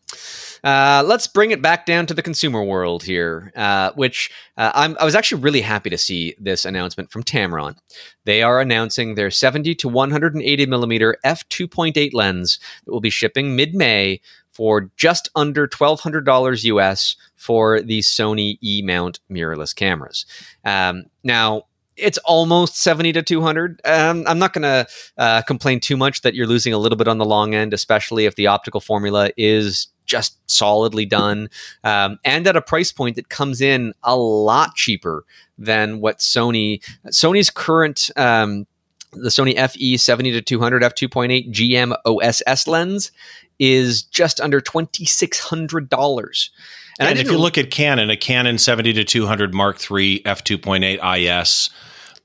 [0.65, 5.05] Uh, let's bring it back down to the consumer world here, uh, which uh, I
[5.05, 7.77] was actually really happy to see this announcement from Tamron.
[8.23, 13.75] They are announcing their 70 to 180 millimeter f2.8 lens that will be shipping mid
[13.75, 20.25] May for just under $1,200 US for the Sony E mount mirrorless cameras.
[20.63, 21.63] Um, now,
[21.95, 23.81] it's almost 70 to 200.
[23.85, 27.07] Um, I'm not going to uh, complain too much that you're losing a little bit
[27.07, 31.49] on the long end, especially if the optical formula is just solidly done
[31.83, 35.25] um, and at a price point that comes in a lot cheaper
[35.57, 38.67] than what Sony Sony's current um,
[39.11, 43.11] the Sony FE 70 to 200 f2.8 GM OSS lens
[43.59, 46.51] is just under twenty six hundred dollars.
[46.99, 51.43] And, I if you look at Canon, a Canon 70 to 200 Mark III f2.8
[51.43, 51.69] IS,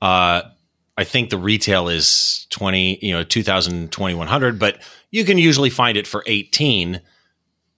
[0.01, 0.43] uh,
[0.97, 5.97] I think the retail is 20, you know, 2000, 2100, but you can usually find
[5.97, 7.01] it for 18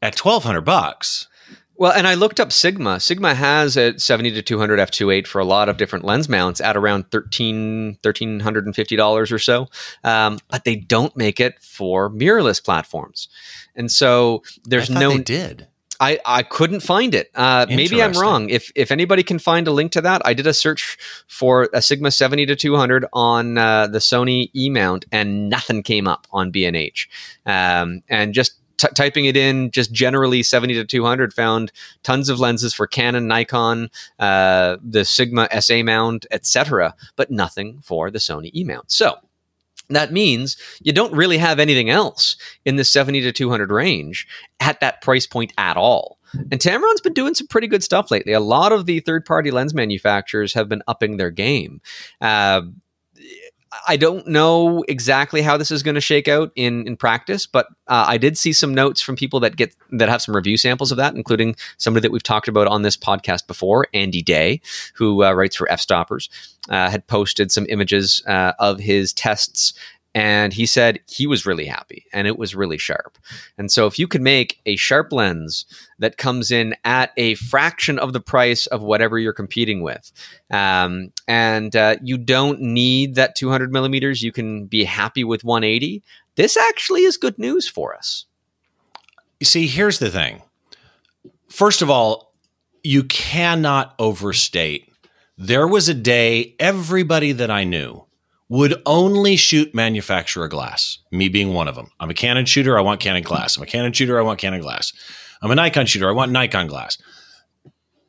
[0.03, 1.27] at 1200 bucks.
[1.75, 2.99] Well, and I looked up Sigma.
[2.99, 6.77] Sigma has a 70 to 200 f2.8 for a lot of different lens mounts at
[6.77, 9.69] around 13 $1,350 or so.
[10.03, 13.27] Um, but they don't make it for mirrorless platforms.
[13.75, 15.67] And so there's no they did.
[15.99, 17.31] I, I couldn't find it.
[17.33, 18.49] Uh, maybe I'm wrong.
[18.49, 21.81] If if anybody can find a link to that, I did a search for a
[21.81, 26.51] Sigma 70 to 200 on uh, the Sony E mount, and nothing came up on
[26.51, 27.09] B&H.
[27.45, 31.71] Um, and just t- typing it in, just generally 70 to 200, found
[32.03, 38.11] tons of lenses for Canon, Nikon, uh, the Sigma SA mount, etc., but nothing for
[38.11, 38.91] the Sony E mount.
[38.91, 39.17] So
[39.89, 44.27] that means you don't really have anything else in the 70 to 200 range
[44.59, 46.19] at that price point at all.
[46.33, 48.33] And Tamron's been doing some pretty good stuff lately.
[48.33, 51.79] A lot of the third party lens manufacturers have been upping their game.
[52.21, 52.61] Uh,
[53.87, 57.67] I don't know exactly how this is going to shake out in, in practice, but
[57.87, 60.91] uh, I did see some notes from people that get that have some review samples
[60.91, 64.61] of that, including somebody that we've talked about on this podcast before, Andy Day,
[64.95, 66.29] who uh, writes for Fstoppers,
[66.69, 69.73] uh, had posted some images uh, of his tests
[70.15, 73.17] and he said he was really happy and it was really sharp.
[73.57, 75.65] And so if you could make a sharp lens
[75.99, 80.11] that comes in at a fraction of the price of whatever you're competing with,
[80.51, 86.03] um, and uh, you don't need that 200 millimeters, you can be happy with 180.
[86.35, 88.25] This actually is good news for us.
[89.39, 90.41] You see, here's the thing.
[91.49, 92.33] First of all,
[92.83, 94.91] you cannot overstate.
[95.37, 98.02] There was a day everybody that I knew
[98.53, 101.89] would only shoot manufacturer glass, me being one of them.
[101.99, 103.57] I'm a Canon shooter, I want Canon glass.
[103.57, 104.93] I'm a Canon shooter, I want Canon glass.
[105.41, 106.99] I'm a Nikon shooter, I want Nikon glass.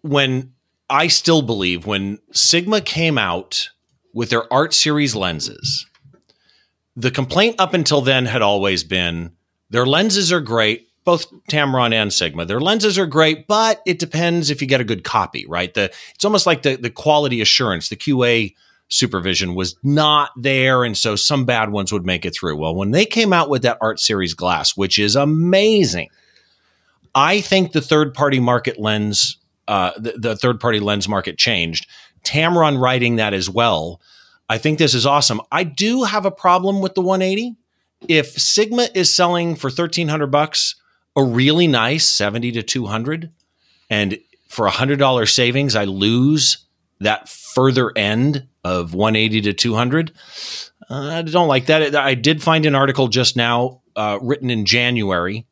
[0.03, 0.53] When
[0.91, 3.71] I still believe when Sigma came out
[4.13, 5.87] with their art series lenses,
[6.95, 9.33] the complaint up until then had always been
[9.71, 12.45] their lenses are great, both Tamron and Sigma.
[12.45, 15.73] Their lenses are great, but it depends if you get a good copy, right?
[15.73, 18.53] The it's almost like the the quality assurance, the QA
[18.89, 22.57] supervision was not there, and so some bad ones would make it through.
[22.57, 26.09] Well, when they came out with that Art Series glass, which is amazing,
[27.15, 31.87] I think the third party market lens, uh, the, the third party lens market changed.
[32.25, 34.01] Tamron writing that as well.
[34.49, 35.41] I think this is awesome.
[35.51, 37.57] I do have a problem with the 180.
[38.09, 40.75] If Sigma is selling for 1300 bucks,
[41.17, 43.31] a really nice 70 to 200
[43.89, 44.19] and
[44.49, 46.59] for a $100 savings I lose
[47.01, 50.13] that further end of 180 to 200
[50.91, 54.65] uh, I don't like that I did find an article just now uh, written in
[54.67, 55.47] January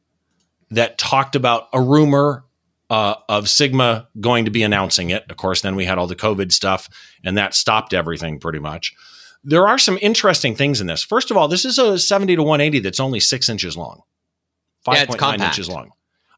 [0.71, 2.45] that talked about a rumor
[2.91, 5.25] uh, of Sigma going to be announcing it.
[5.31, 6.89] Of course, then we had all the COVID stuff,
[7.25, 8.95] and that stopped everything pretty much.
[9.45, 11.03] There are some interesting things in this.
[11.03, 14.03] First of all, this is a 70 to 180 that's only six inches long,
[14.87, 15.43] Yeah, it's 5.9 compact.
[15.43, 15.91] inches long.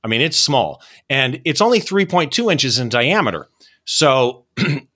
[0.02, 3.48] I mean, it's small, and it's only 3.2 inches in diameter.
[3.84, 4.46] So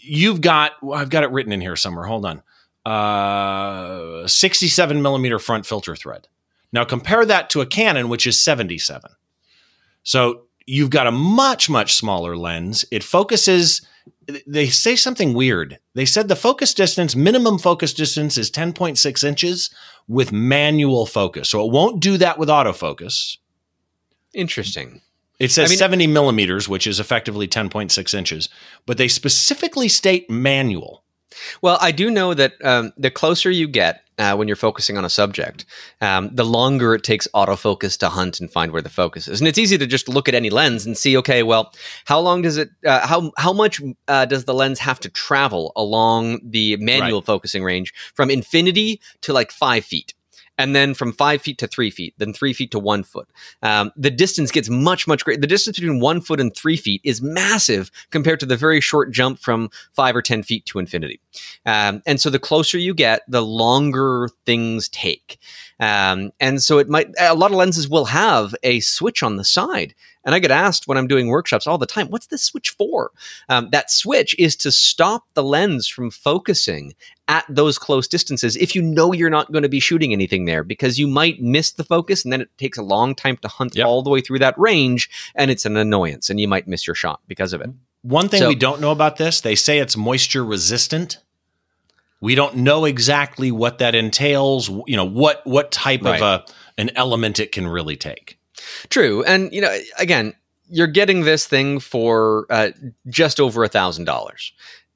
[0.00, 2.06] you've got, I've got it written in here somewhere.
[2.06, 2.42] Hold on.
[2.84, 6.28] Uh, 67 millimeter front filter thread.
[6.72, 9.10] Now compare that to a Canon, which is 77.
[10.02, 12.84] So you've got a much, much smaller lens.
[12.90, 13.82] It focuses
[14.46, 15.78] they say something weird.
[15.94, 19.70] They said the focus distance, minimum focus distance is 10.6 inches
[20.06, 21.48] with manual focus.
[21.48, 23.38] So it won't do that with autofocus.
[24.32, 25.02] Interesting.
[25.40, 28.48] It says I mean- 70 millimeters, which is effectively 10.6 inches,
[28.86, 31.02] but they specifically state manual.
[31.62, 35.04] Well, I do know that um, the closer you get uh, when you're focusing on
[35.04, 35.64] a subject,
[36.02, 39.40] um, the longer it takes autofocus to hunt and find where the focus is.
[39.40, 41.72] And it's easy to just look at any lens and see, okay, well,
[42.04, 45.72] how long does it, uh, how how much uh, does the lens have to travel
[45.76, 50.12] along the manual focusing range from infinity to like five feet?
[50.60, 53.26] And then from five feet to three feet, then three feet to one foot.
[53.62, 55.40] Um, the distance gets much, much greater.
[55.40, 59.10] The distance between one foot and three feet is massive compared to the very short
[59.10, 61.18] jump from five or 10 feet to infinity.
[61.64, 65.38] Um, and so the closer you get, the longer things take.
[65.78, 69.44] Um, and so it might, a lot of lenses will have a switch on the
[69.44, 69.94] side.
[70.24, 73.10] And I get asked when I'm doing workshops all the time, what's this switch for?
[73.48, 76.94] Um, that switch is to stop the lens from focusing
[77.26, 80.64] at those close distances if you know you're not going to be shooting anything there
[80.64, 83.74] because you might miss the focus and then it takes a long time to hunt
[83.76, 83.86] Yep.
[83.86, 86.94] all the way through that range and it's an annoyance and you might miss your
[86.96, 87.70] shot because of it.
[88.02, 91.18] One thing So- we don't know about this, they say it's moisture resistant.
[92.20, 96.20] We don't know exactly what that entails, you know, what what type Right.
[96.20, 96.44] of a
[96.78, 98.38] an element it can really take.
[98.88, 100.34] True, and you know, again,
[100.68, 102.70] you're getting this thing for uh,
[103.08, 104.52] just over a thousand dollars,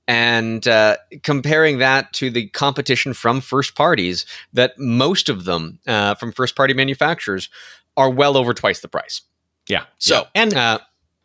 [0.07, 6.15] and uh, comparing that to the competition from first parties, that most of them uh,
[6.15, 7.49] from first party manufacturers
[7.97, 9.23] are well over twice the price.
[9.69, 9.85] Yeah.
[9.99, 10.23] So, Yeah.
[10.35, 10.79] and uh,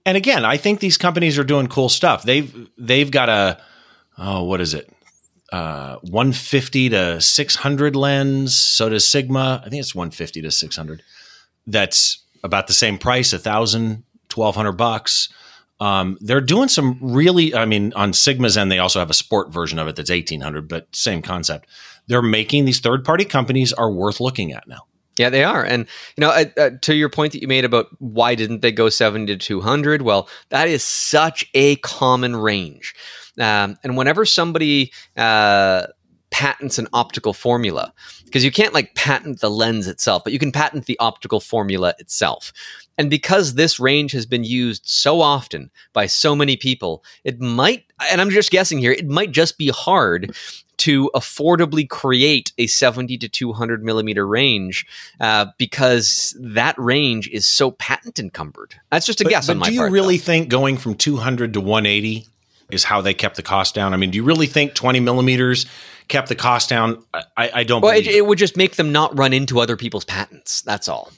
[0.06, 2.24] and again, I think these companies are doing cool stuff.
[2.24, 3.60] They've they've got a
[4.18, 4.90] oh, what is it?
[5.52, 8.56] Uh, 150 to 600 lens.
[8.56, 9.62] So does Sigma.
[9.66, 11.02] I think it's 150 to 600.
[11.66, 15.30] That's about the same price, a thousand, twelve hundred bucks.
[15.80, 17.56] Um, they're doing some really.
[17.56, 20.42] I mean, on Sigma's end, they also have a sport version of it that's eighteen
[20.42, 21.70] hundred, but same concept.
[22.08, 24.88] They're making these third party companies are worth looking at now.
[25.20, 25.66] Yeah, they are.
[25.66, 25.86] And,
[26.16, 28.88] you know, uh, uh, to your point that you made about why didn't they go
[28.88, 30.02] 70 to 200?
[30.02, 32.96] Well, that is such a common range.
[33.38, 35.88] Um, and whenever somebody uh,
[36.32, 37.94] patents an optical formula,
[38.26, 41.94] because you can't like patent the lens itself, but you can patent the optical formula
[42.00, 42.54] itself.
[42.98, 47.86] And because this range has been used so often by so many people, it might,
[48.12, 50.36] and I'm just guessing here, it might just be hard
[50.80, 54.86] to affordably create a 70 to 200 millimeter range
[55.20, 58.76] uh, because that range is so patent encumbered.
[58.90, 59.92] That's just a But, guess but on my do you part.
[59.92, 60.24] really though.
[60.24, 62.28] think going from 200 to 180
[62.72, 63.94] is how they kept the cost down?
[63.94, 65.66] I mean, do you really think 20 millimeters
[66.10, 67.04] kept the cost down?
[67.14, 69.60] I, I don't Well, it, believe it, it would just make them not run into
[69.60, 70.62] other people's patents.
[70.64, 71.12] That's all.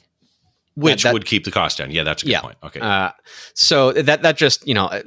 [0.74, 1.90] which that- would keep the cost down.
[1.90, 2.40] Yeah, that's a good Yeah.
[2.40, 2.56] point.
[2.62, 2.80] Okay.
[2.80, 3.10] Uh,
[3.54, 5.02] so that that just you know, I-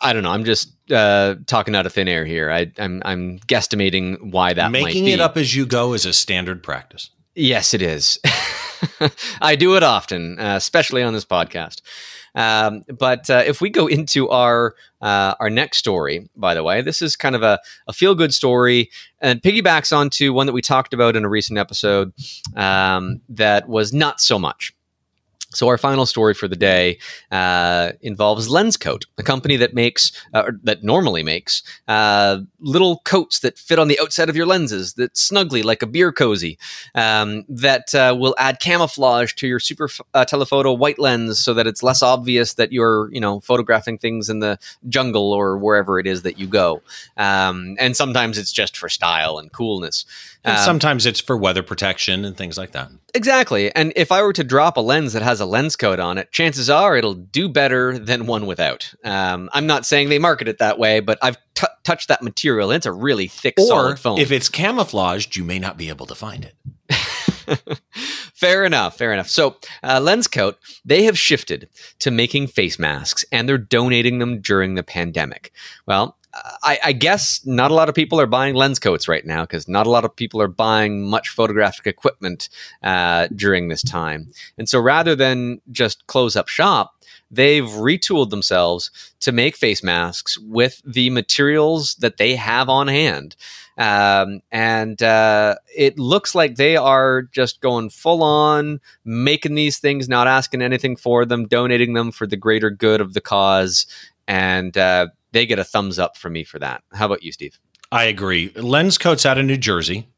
[0.00, 0.30] I don't know.
[0.30, 2.50] I'm just uh, talking out of thin air here.
[2.52, 5.12] I, I'm I'm guesstimating why that might Making be.
[5.12, 7.10] it up as you go is a standard practice.
[7.34, 8.18] Yes, it is.
[9.40, 11.80] I do it often, uh, especially on this podcast.
[12.38, 16.82] Um, but uh, if we go into our uh, our next story, by the way,
[16.82, 17.58] this is kind of a,
[17.88, 21.58] a feel good story and piggybacks onto one that we talked about in a recent
[21.58, 22.12] episode
[22.54, 24.72] um, that was not so much.
[25.50, 26.98] So our final story for the day
[27.30, 33.58] uh, involves Lenscoat, a company that makes uh, that normally makes uh, little coats that
[33.58, 36.58] fit on the outside of your lenses that snugly like a beer cozy
[36.94, 41.66] um, that uh, will add camouflage to your super uh, telephoto white lens so that
[41.66, 44.58] it's less obvious that you're you know photographing things in the
[44.90, 46.82] jungle or wherever it is that you go.
[47.16, 50.04] Um, and sometimes it's just for style and coolness.
[50.44, 52.90] And Um, sometimes it's for weather protection and things like that.
[53.14, 53.74] Exactly.
[53.74, 56.30] And if I were to drop a lens that has a lens coat on it,
[56.32, 58.92] chances are it'll do better than one without.
[59.04, 62.70] Um, I'm not saying they market it that way, but I've t- touched that material
[62.70, 64.18] and it's a really thick, Or solid foam.
[64.18, 66.54] if it's camouflaged, you may not be able to find it.
[68.34, 68.98] fair enough.
[68.98, 69.28] Fair enough.
[69.28, 71.68] So, uh, Lenscoat, they have shifted
[72.00, 75.52] to making face masks and they're donating them during the pandemic.
[75.86, 76.17] Well,
[76.62, 79.68] I, I guess not a lot of people are buying lens coats right now because
[79.68, 82.48] not a lot of people are buying much photographic equipment
[82.82, 84.32] uh, during this time.
[84.56, 86.94] And so rather than just close up shop,
[87.30, 93.36] they've retooled themselves to make face masks with the materials that they have on hand.
[93.76, 100.08] Um, and uh, it looks like they are just going full on, making these things,
[100.08, 103.86] not asking anything for them, donating them for the greater good of the cause.
[104.26, 105.08] And uh,
[105.38, 106.82] they get a thumbs up from me for that.
[106.92, 107.60] How about you, Steve?
[107.92, 108.50] I agree.
[108.56, 110.08] Lens Coats out of New Jersey.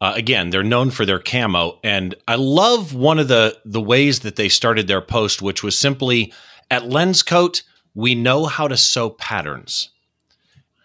[0.00, 4.20] Uh, again, they're known for their camo, and I love one of the the ways
[4.20, 6.32] that they started their post, which was simply
[6.70, 7.62] at Lens Coat,
[7.94, 9.90] we know how to sew patterns.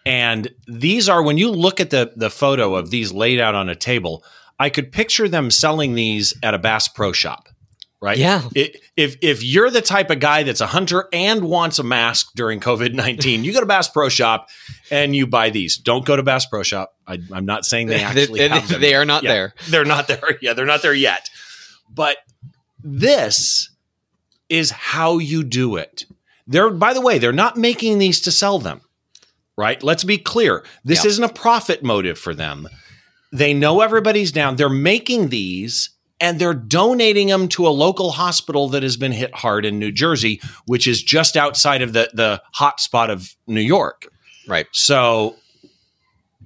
[0.04, 3.68] And these are when you look at the the photo of these laid out on
[3.68, 4.24] a table,
[4.58, 7.48] I could picture them selling these at a Bass Pro Shop,
[8.00, 8.18] right?
[8.18, 8.48] Yeah.
[8.54, 12.32] It, if if you're the type of guy that's a hunter and wants a mask
[12.34, 14.48] during COVID nineteen, you go to Bass Pro Shop
[14.90, 15.76] and you buy these.
[15.76, 16.94] Don't go to Bass Pro Shop.
[17.06, 19.54] I, am not saying they actually they, they are not Yeah, there.
[19.68, 20.22] They're not there.
[20.40, 21.28] Yeah, they're not there yet.
[21.90, 22.18] But
[22.82, 23.70] this
[24.48, 26.04] is how you do it.
[26.46, 28.80] They're by the way, they're not making these to sell them.
[29.58, 29.82] Right?
[29.82, 30.64] Let's be clear.
[30.84, 31.08] This Yeah.
[31.08, 32.68] isn't a profit motive for them.
[33.32, 34.56] They know everybody's down.
[34.56, 35.90] They're making these
[36.20, 39.92] and they're donating them to a local hospital that has been hit hard in New
[39.92, 44.08] Jersey, which is just outside of the the hot spot of New York.
[44.48, 44.66] Right.
[44.72, 45.36] So,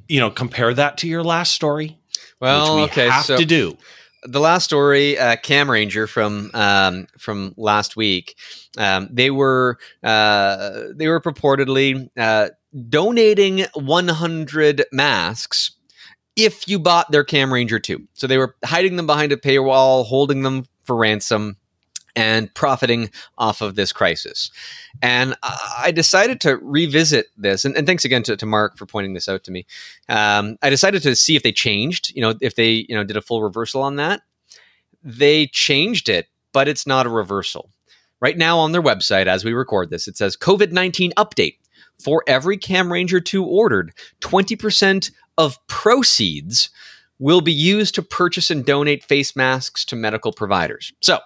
[0.09, 1.99] you know, compare that to your last story,
[2.41, 3.09] Well, we okay.
[3.09, 3.77] have so to do.
[4.25, 8.37] the last story, uh, Cam Ranger from um, from last week,
[8.79, 12.49] um, they were uh, they were purportedly uh,
[12.89, 15.73] donating 100 masks
[16.45, 18.07] if you bought their Cam Ranger 2.
[18.15, 21.57] So they were hiding them behind a paywall, holding them for ransom.
[22.17, 24.51] And profiting off of this crisis.
[25.01, 27.65] And I decided to revisit this.
[27.65, 29.65] And, and thanks again to, to Mark for pointing this out to me.
[30.09, 33.17] Um, I decided to see if they changed, you know, if they, you know, did
[33.17, 34.23] a full reversal on that.
[35.05, 37.71] They changed it, but it's not a reversal.
[38.21, 41.59] Right now on their website, as we record this, it says COVID 19 update.
[42.03, 45.11] For every Cam Ranger 2 ordered, 20%
[45.41, 46.69] of proceeds
[47.19, 50.93] will be used to purchase and donate face masks to medical providers.
[51.01, 51.19] So,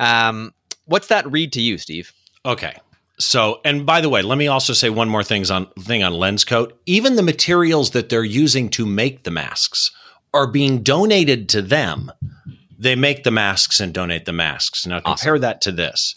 [0.00, 0.52] um,
[0.84, 2.12] what's that read to you, Steve?
[2.44, 2.74] Okay.
[3.18, 6.12] So, and by the way, let me also say one more things on thing on
[6.12, 6.78] Lens Coat.
[6.86, 9.90] Even the materials that they're using to make the masks
[10.34, 12.12] are being donated to them.
[12.78, 14.86] They make the masks and donate the masks.
[14.86, 16.14] Now compare that to this.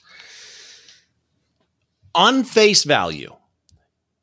[2.16, 3.36] On face value,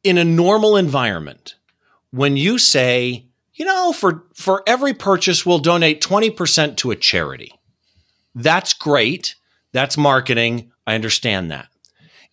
[0.04, 1.54] in a normal environment,
[2.10, 7.52] when you say, you know, for for every purchase we'll donate 20% to a charity.
[8.34, 9.34] That's great.
[9.72, 10.72] That's marketing.
[10.86, 11.68] I understand that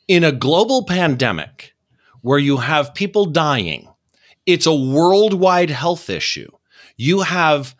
[0.08, 1.74] in a global pandemic
[2.22, 3.90] where you have people dying,
[4.46, 6.50] it's a worldwide health issue.
[6.98, 7.76] You have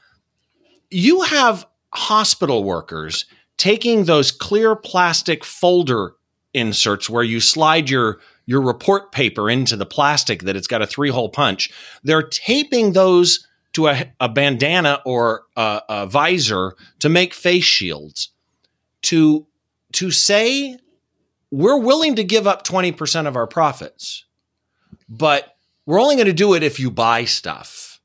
[0.90, 3.26] you have hospital workers
[3.58, 6.14] taking those clear plastic folder
[6.54, 10.88] inserts where you slide your your report paper into the plastic that it's got a
[10.88, 11.72] three hole punch.
[12.04, 18.30] They're taping those to a, a bandana or a, a visor to make face shields.
[19.04, 19.48] To
[19.94, 20.78] to say
[21.52, 24.26] we're willing to give up 20% of our profits,
[25.08, 28.00] but we're only going to do it if you buy stuff.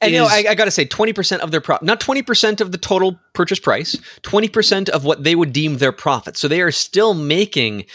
[0.00, 2.22] And you know, I, I got to say, twenty percent of their profit, not twenty
[2.22, 6.36] percent of the total purchase price, twenty percent of what they would deem their profit.
[6.36, 7.86] So they are still making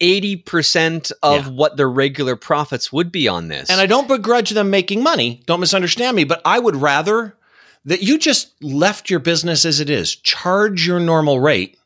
[0.00, 1.52] eighty percent of Yeah.
[1.52, 3.70] what their regular profits would be on this.
[3.70, 5.42] And I don't begrudge them making money.
[5.46, 7.36] Don't misunderstand me, but I would rather
[7.84, 11.78] that you just left your business as it is, charge your normal rate,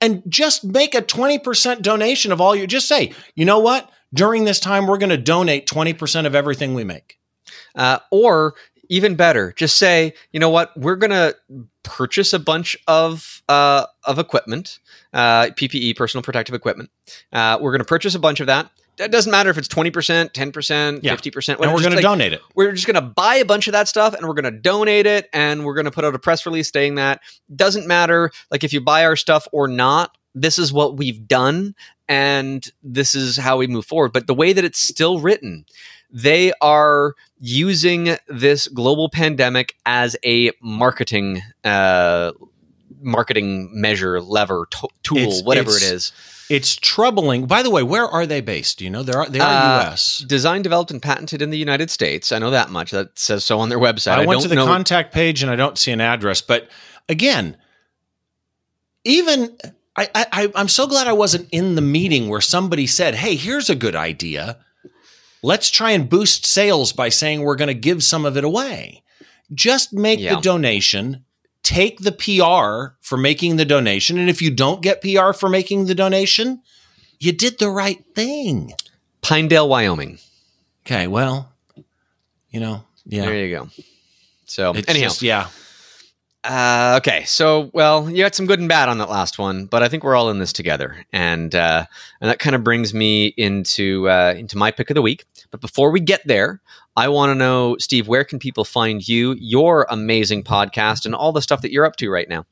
[0.00, 3.90] and just make a 20% donation of all you just say, you know what?
[4.12, 7.18] During this time, we're going to donate 20% of everything we make.
[7.74, 8.54] uh, or
[8.94, 11.36] even better, just say, you know what, we're going to
[11.82, 14.78] purchase a bunch of uh, of equipment,
[15.12, 16.90] uh, PPE, personal protective equipment.
[17.32, 18.70] Uh, we're going to purchase a bunch of that.
[18.98, 21.10] It doesn't matter if it's twenty percent, ten percent, Yeah.
[21.10, 21.58] fifty percent.
[21.60, 22.40] And we're going to donate it.
[22.54, 25.06] we're just going to buy a bunch of that stuff and we're going to donate
[25.06, 27.20] it and we're going to put out a press release saying that
[27.54, 31.74] doesn't matter like if you buy our stuff or not this is what we've done
[32.08, 35.64] and this is how we move forward but the way that it's still written
[36.10, 37.14] they are
[37.46, 42.32] using this global pandemic as a marketing uh
[43.02, 46.12] marketing measure lever to- tool It's- whatever it's- it is
[46.50, 47.46] It's troubling.
[47.46, 48.76] By the way, where are they based?
[48.78, 49.02] Do you know?
[49.02, 50.18] They are, they are Uh, US.
[50.26, 53.58] designed developed and patented in the united states i know that much that says so
[53.60, 55.90] on their website I, went don't to the know contact page and I don't see
[55.92, 56.40] an address.
[56.42, 56.68] But
[57.08, 57.56] again,
[59.04, 59.56] even
[59.96, 63.36] I, I, I- I'm so glad I wasn't in the meeting where somebody said, "Hey,
[63.36, 64.58] here's a good idea.
[65.44, 69.02] Let's try and boost sales by saying we're going to give some of it away."
[69.52, 70.36] Just make Yeah.
[70.36, 71.24] the donation.
[71.62, 75.86] Take the PR for making the donation, and if you don't get PR for making
[75.86, 76.60] the donation,
[77.20, 78.72] you did the right thing.
[79.22, 80.18] pinedale wyoming
[80.84, 81.50] Okay, well,
[82.50, 83.24] you know, yeah.
[83.24, 83.68] There you go.
[84.44, 85.48] So It's anyhow, just- yeah.
[86.44, 87.24] Uh, okay.
[87.24, 90.04] So well, you got some good and bad on that last one, but I think
[90.04, 91.86] we're all in this together, and uh,
[92.20, 95.24] and that kind of brings me into uh, into my pick of the week.
[95.50, 96.60] But before we get there,
[96.96, 101.32] I want to know, Steve, where can people find you, your amazing podcast, and all
[101.32, 102.44] the stuff that you're up to right now?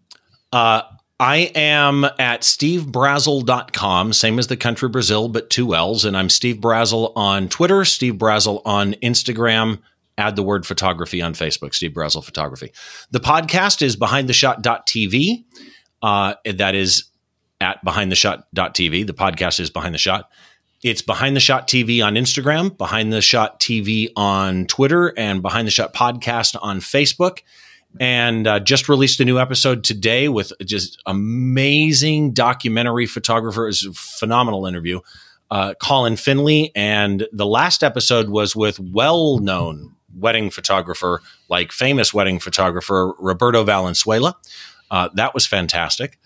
[0.53, 0.83] Uh,
[1.21, 6.05] I am at stevebrazill.com, same as the country Brazil, but two L's.
[6.05, 9.79] And I'm Steve Brazill on Twitter, Steve Brazill on Instagram.
[10.19, 12.73] Add the word photography on Facebook, Steve Brazill Photography.
[13.11, 15.45] The podcast is behindtheshot.tv.
[16.03, 17.05] Uh, that is
[17.61, 19.07] at behindtheshot.tv.
[19.07, 20.31] The podcast is Behind the Shot.
[20.83, 25.67] It's Behind the Shot TV on Instagram, Behind the Shot TV on Twitter, and Behind
[25.67, 27.39] the Shot Podcast on Facebook
[28.01, 33.69] and uh, just released a new episode today with just amazing documentary photographer.
[33.69, 35.01] It's a phenomenal interview.
[35.51, 42.39] Uh, Colin Finlay, and the last episode was with well-known wedding photographer, like famous wedding
[42.39, 44.37] photographer Roberto Valenzuela.
[44.91, 46.19] Uh, that was fantastic.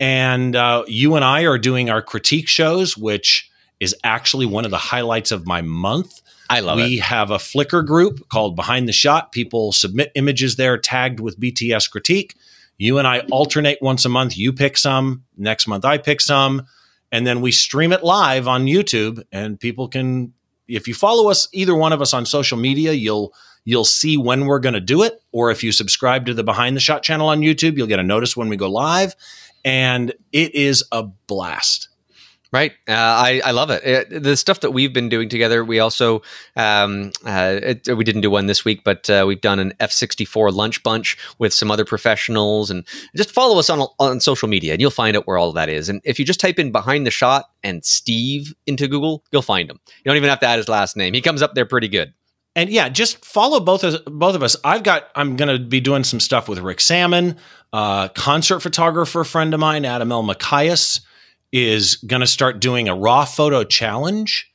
[0.00, 4.70] And uh, you and I are doing our critique shows, which is actually one of
[4.70, 6.20] the highlights of my month.
[6.50, 6.86] I love we it.
[6.86, 9.32] We have a Flickr group called Behind the Shot.
[9.32, 12.34] People submit images there tagged with BTS critique.
[12.78, 14.36] You and I alternate once a month.
[14.36, 16.66] You pick some, next month I pick some,
[17.10, 19.22] and then we stream it live on YouTube.
[19.32, 20.32] And people can,
[20.68, 23.32] if you follow us, either one of us on social media, you'll
[23.64, 25.22] you'll see when we're going to do it.
[25.32, 28.04] Or if you subscribe to the Behind the Shot channel on YouTube, you'll get a
[28.04, 29.14] notice when we go live.
[29.64, 31.87] And it is a blast.
[32.50, 32.72] Right.
[32.88, 33.84] Uh, I, I love it.
[33.84, 34.22] it.
[34.22, 36.22] The stuff that we've been doing together, we also,
[36.56, 40.54] um, uh, it, we didn't do one this week, but uh, we've done an F64
[40.54, 42.70] lunch bunch with some other professionals.
[42.70, 45.68] And just follow us on, on social media and you'll find out where all that
[45.68, 45.90] is.
[45.90, 49.68] And if you just type in behind the shot and Steve into Google, you'll find
[49.68, 49.78] him.
[49.86, 51.12] You don't even have to add his last name.
[51.12, 52.14] He comes up there pretty good.
[52.56, 54.56] And yeah, just follow both of both of us.
[54.64, 57.36] I've got I'm going to be doing some stuff with Rick Salmon,
[57.72, 61.02] uh, concert photographer friend of mine, Adam Elmakias
[61.52, 64.50] is going to start doing a raw photo challenge.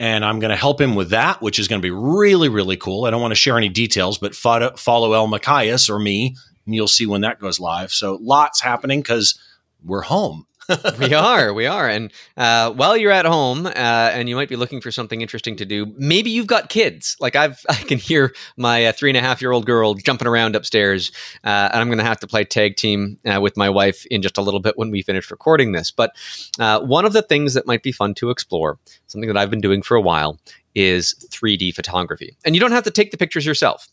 [0.00, 2.76] And I'm going to help him with that, which is going to be really, really
[2.76, 3.04] cool.
[3.04, 6.36] I don't want to share any details, but follow, follow Elmakias or me,
[6.66, 7.90] and you'll see when that goes live.
[7.90, 9.38] So lots happening because
[9.84, 10.46] we're home
[10.98, 11.88] we are, we are.
[11.88, 15.56] And uh, while you're at home uh, and you might be looking for something interesting
[15.56, 17.16] to do, maybe you've got kids.
[17.20, 20.28] Like I've, I can hear my uh, three and a half year old girl jumping
[20.28, 21.10] around upstairs,
[21.44, 24.20] uh, and I'm going to have to play tag team uh, with my wife in
[24.20, 25.90] just a little bit when we finish recording this.
[25.90, 26.12] But
[26.58, 29.60] uh, one of the things that might be fun to explore, something that I've been
[29.60, 30.38] doing for a while,
[30.74, 32.36] is 3D photography.
[32.44, 33.88] And you don't have to take the pictures yourself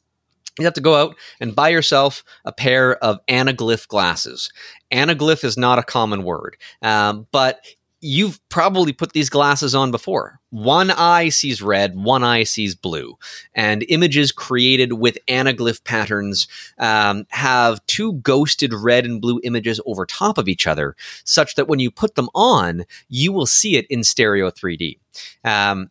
[0.60, 4.52] you have to go out and buy yourself a pair of anaglyph glasses.
[4.92, 7.66] Anaglyph is not a common word, um, but
[8.02, 10.40] you've probably put these glasses on before.
[10.52, 13.18] One eye sees red, one eye sees blue.
[13.56, 16.48] And images created with anaglyph patterns
[16.78, 21.68] um, have two ghosted red and blue images over top of each other, such that
[21.68, 25.00] when you put them on, you will see it in stereo 3D.
[25.44, 25.90] Um,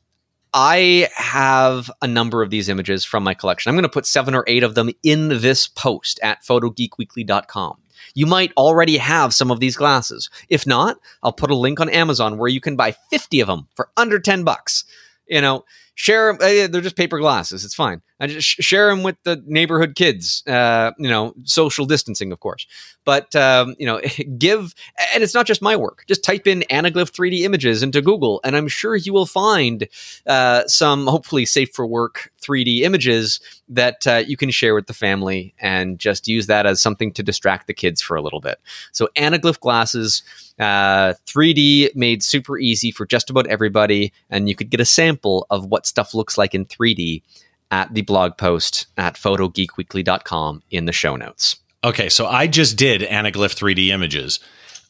[0.57, 3.68] I have a number of these images from my collection.
[3.68, 7.76] I'm going to put seven or eight of them in this post at photogeekweekly.com.
[8.14, 10.30] You might already have some of these glasses.
[10.48, 13.66] If not, I'll put a link on Amazon where you can buy 50 of them
[13.74, 14.84] for under 10 bucks.
[15.26, 15.64] You know,
[15.95, 16.70] share them.
[16.70, 17.64] they're just paper glasses.
[17.64, 18.03] It's fine.
[18.20, 20.42] I just share them with the neighborhood kids.
[20.47, 22.66] Uh, you know, social distancing, of course.
[23.05, 24.01] But um, you know,
[24.38, 24.74] give
[25.12, 26.05] and it's not just my work.
[26.07, 29.88] Just type in anaglyph 3D images into Google, and I'm sure you will find
[30.26, 34.95] uh, some hopefully safe for work 3D images that uh, you can share with the
[34.95, 38.61] family and just use that as something to distract the kids for a little bit.
[38.92, 40.22] So anaglyph glasses.
[40.57, 45.49] Uh, 3D made super easy for just about everybody, and you could get a sample
[45.51, 47.22] of what stuff looks like in 3D
[47.70, 51.57] at the blog post at photogeekweekly.com in the show notes.
[51.82, 54.41] Okay, so I just did anaglyph 3D images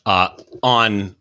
[0.07, 0.29] uh,
[0.63, 1.17] on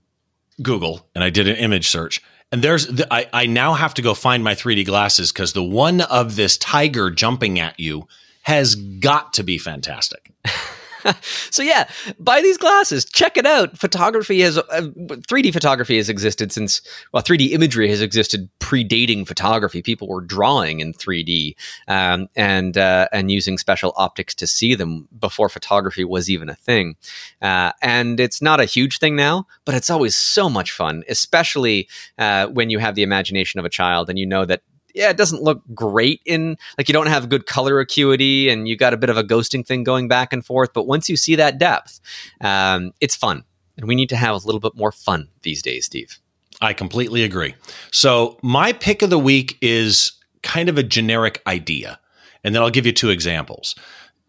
[0.62, 2.22] Google, and I did an image search.
[2.52, 5.64] And there's, the, I, I now have to go find my 3D glasses because the
[5.64, 8.08] one of this tiger jumping at you
[8.44, 10.32] has got to be fantastic.
[11.50, 11.90] so yeah,
[12.20, 13.06] buy these glasses.
[13.06, 13.78] Check it out.
[13.78, 16.82] Photography has uh, 3D photography has existed since
[17.12, 19.82] well, 3D imagery has existed predating photography.
[19.82, 21.56] People were drawing in 3D
[21.88, 26.56] um, and uh, and using special optics to see them before photography was even a
[26.56, 26.96] thing.
[27.42, 31.88] Uh, and it's not a huge thing now, but it's always so much fun, especially
[32.18, 34.62] uh, when you have the imagination of a child and you know that
[34.94, 38.78] yeah, it doesn't look great in like you don't have good color acuity and you
[38.78, 40.72] got a bit of a ghosting thing going back and forth.
[40.74, 42.00] But once you see that depth,
[42.42, 43.44] um, it's fun.
[43.78, 46.20] And we need to have a little bit more fun these days, Steve.
[46.62, 47.56] I completely agree.
[47.92, 50.14] So, my pick of the week is
[50.44, 52.00] kind of a generic idea.
[52.44, 53.76] And then I'll give you two examples.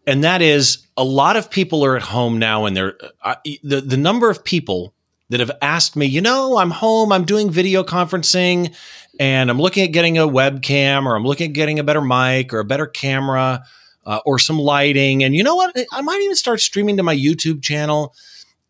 [0.07, 3.81] And that is a lot of people are at home now, and they're uh, the,
[3.81, 4.93] the number of people
[5.29, 8.75] that have asked me, you know, I'm home, I'm doing video conferencing,
[9.19, 12.53] and I'm looking at getting a webcam or I'm looking at getting a better mic
[12.53, 13.63] or a better camera
[14.05, 15.23] uh, or some lighting.
[15.23, 15.75] And you know what?
[15.91, 18.13] I might even start streaming to my YouTube channel.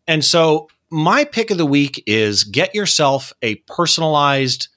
[0.06, 4.68] And so my pick of the week is get yourself a personalized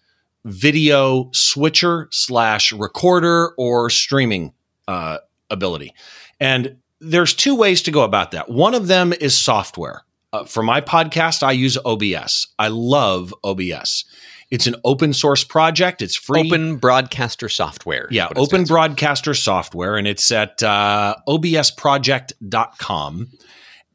[0.45, 4.53] video switcher slash recorder or streaming
[4.88, 5.17] uh,
[5.49, 5.93] ability.
[6.39, 8.49] And there's two ways to go about that.
[8.49, 10.03] One of them is software.
[10.32, 12.47] Uh, for my podcast, I use OBS.
[12.59, 14.05] I love OBS.
[14.52, 16.02] It's an open source project.
[16.02, 16.47] It's free.
[16.47, 18.08] Open Broadcaster Software.
[18.10, 19.95] Yeah, Open Broadcaster Software.
[19.95, 23.28] And it's at uh, obsproject.com.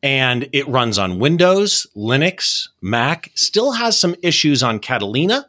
[0.03, 3.33] And it runs on Windows, Linux, Mac.
[3.35, 5.47] Still has some issues on Catalina,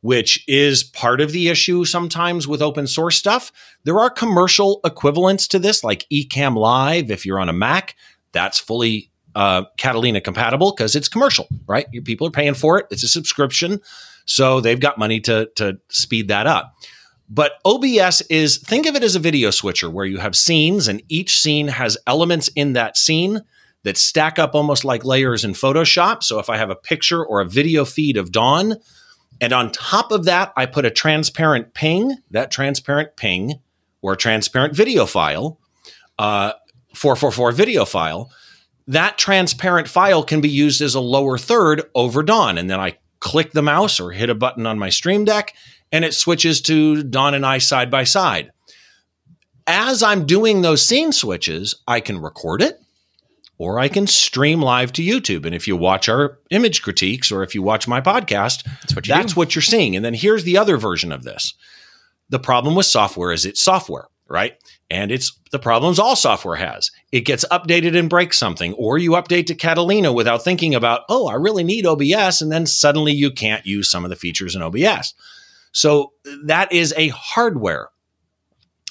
[0.00, 3.52] which is part of the issue sometimes with open source stuff.
[3.84, 7.10] There are commercial equivalents to this, like Ecamm Live.
[7.10, 7.96] If you're on a Mac,
[8.32, 11.86] that's fully uh, Catalina compatible because it's commercial, right?
[11.92, 12.86] Your people are paying for it.
[12.90, 13.80] It's a subscription.
[14.26, 16.74] So they've got money to, to speed that up.
[17.28, 21.02] But OBS is think of it as a video switcher where you have scenes and
[21.08, 23.42] each scene has elements in that scene
[23.82, 26.22] that stack up almost like layers in Photoshop.
[26.22, 28.76] So if I have a picture or a video feed of Don,
[29.40, 33.60] and on top of that, I put a transparent PNG, that transparent PNG
[34.02, 35.60] or a transparent video file,
[36.18, 36.52] uh,
[36.94, 38.30] 444 video file,
[38.88, 42.56] that transparent file can be used as a lower third over Don.
[42.56, 45.54] And then I click the mouse or hit a button on my Stream Deck,
[45.92, 48.50] and it switches to Don and I side by side.
[49.66, 52.80] As I'm doing those scene switches, I can record it
[53.58, 55.46] or I can stream live to YouTube.
[55.46, 59.06] And if you watch our image critiques or if you watch my podcast, that's what,
[59.06, 59.96] you that's what you're seeing.
[59.96, 61.54] And then here's the other version of this.
[62.28, 64.56] The problem with software is it's software, right?
[64.88, 66.90] And it's the problems all software has.
[67.10, 71.26] It gets updated and breaks something, or you update to Catalina without thinking about, oh,
[71.26, 72.40] I really need OBS.
[72.40, 75.14] And then suddenly you can't use some of the features in OBS.
[75.72, 76.12] So
[76.44, 77.90] that is a hardware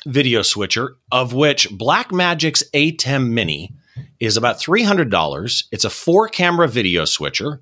[0.06, 3.74] video switcher, of which Blackmagic's ATEM Mini
[4.20, 5.64] is about $300.
[5.72, 7.62] It's a four camera video switcher.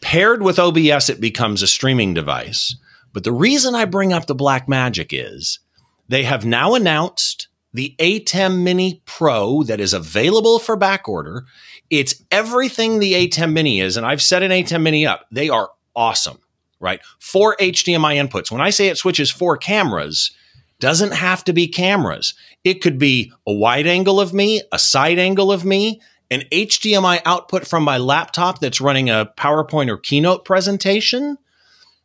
[0.00, 2.76] Paired with OBS, it becomes a streaming device.
[3.12, 5.58] But the reason I bring up the Blackmagic is
[6.10, 11.44] they have now announced the ATEM Mini Pro that is available for back order.
[11.88, 15.26] It's everything the ATEM Mini is, and I've set an ATEM Mini up.
[15.30, 16.40] They are awesome,
[16.80, 17.00] right?
[17.20, 18.50] Four HDMI inputs.
[18.50, 20.32] When I say it switches four cameras,
[20.80, 22.34] doesn't have to be cameras.
[22.64, 27.20] It could be a wide angle of me, a side angle of me, an HDMI
[27.24, 31.38] output from my laptop that's running a PowerPoint or Keynote presentation.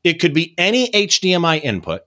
[0.04, 2.02] It could be any HDMI input.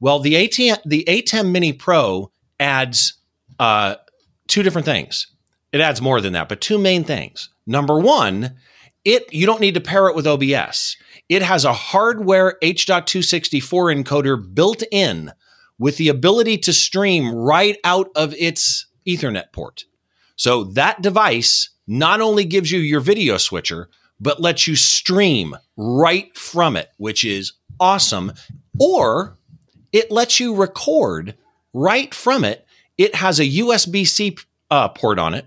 [0.00, 3.18] Well, the ATEM, the ATEM Mini Pro adds
[3.58, 3.96] uh,
[4.48, 5.26] two different things.
[5.72, 7.50] It adds more than that, but two main things.
[7.66, 8.56] Number one,
[9.04, 10.96] it you don't need to pair it with OBS.
[11.28, 15.32] It has a hardware H.264 encoder built in
[15.78, 19.84] with the ability to stream right out of its Ethernet port.
[20.36, 23.88] So that device not only gives you your video switcher,
[24.20, 28.32] but lets you stream right from it, which is awesome.
[28.78, 29.38] Or
[29.92, 31.34] it lets you record
[31.72, 32.66] right from it.
[32.98, 34.36] It has a USB C
[34.70, 35.46] uh, port on it,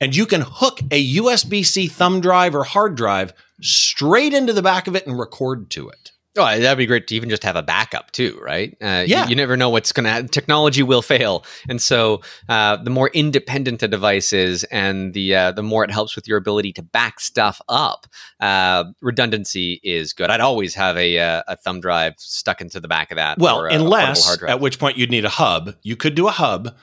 [0.00, 4.62] and you can hook a USB C thumb drive or hard drive straight into the
[4.62, 6.12] back of it and record to it.
[6.36, 8.76] Oh, that'd be great to even just have a backup too, right?
[8.82, 9.24] Uh, yeah.
[9.24, 13.08] You, you, never know what's going to Technology will fail, and so uh, the more
[13.14, 16.82] independent a device is, and the uh, the more it helps with your ability to
[16.82, 18.06] back stuff up,
[18.40, 20.28] uh, redundancy is good.
[20.28, 23.38] I'd always have a uh, a thumb drive stuck into the back of that.
[23.38, 25.76] Well, unless at which point you'd need a hub.
[25.82, 26.74] You could do a hub,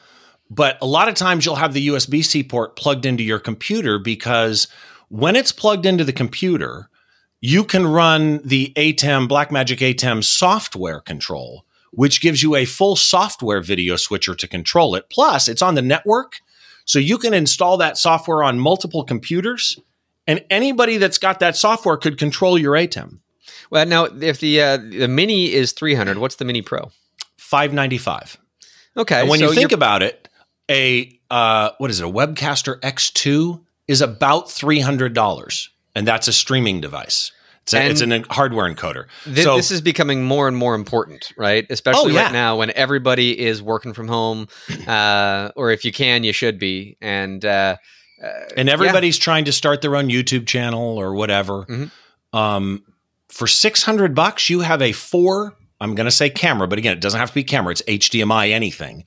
[0.49, 3.99] but a lot of times you'll have the USB C port plugged into your computer
[3.99, 4.67] because
[5.09, 6.89] when it's plugged into the computer
[7.41, 13.61] you can run the ATEM Blackmagic ATEM software control, which gives you a full software
[13.61, 15.09] video switcher to control it.
[15.09, 16.39] Plus, it's on the network,
[16.85, 19.79] so you can install that software on multiple computers,
[20.27, 23.19] and anybody that's got that software could control your ATEM.
[23.71, 26.91] Well, now if the uh, the Mini is three hundred, what's the Mini Pro?
[27.37, 28.37] Five ninety five.
[28.95, 29.21] Okay.
[29.21, 30.29] And when so you think about it,
[30.69, 32.05] a uh, what is it?
[32.05, 37.31] A Webcaster X2 is about three hundred dollars and that's a streaming device.
[37.63, 39.05] It's, a, it's an hardware encoder.
[39.23, 41.65] Th- so, this is becoming more and more important, right?
[41.69, 42.23] Especially oh, yeah.
[42.23, 44.47] right now when everybody is working from home,
[44.87, 46.97] uh, or if you can, you should be.
[47.01, 47.77] And uh,
[48.21, 48.27] uh,
[48.57, 49.23] and everybody's yeah.
[49.23, 51.65] trying to start their own YouTube channel or whatever.
[51.65, 52.37] Mm-hmm.
[52.37, 52.83] Um,
[53.29, 55.55] for six hundred bucks, you have a four.
[55.79, 57.71] I'm going to say camera, but again, it doesn't have to be camera.
[57.71, 59.03] It's HDMI anything.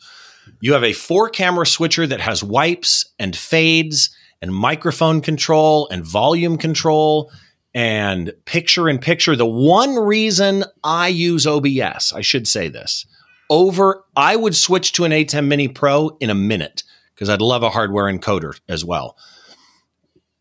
[0.61, 4.14] You have a four camera switcher that has wipes and fades
[4.45, 7.32] and microphone control and volume control
[7.72, 9.34] and picture in picture.
[9.34, 13.07] The one reason I use OBS, I should say this,
[13.49, 16.82] over, I would switch to an ATEM Mini Pro in a minute
[17.14, 19.16] because I'd love a hardware encoder as well.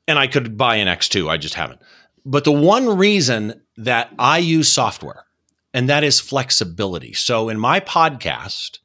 [0.07, 1.29] and I could buy an X2.
[1.29, 1.81] I just haven't.
[2.25, 5.25] But the one reason that I use software,
[5.73, 7.13] and that is flexibility.
[7.13, 8.79] So in my podcast,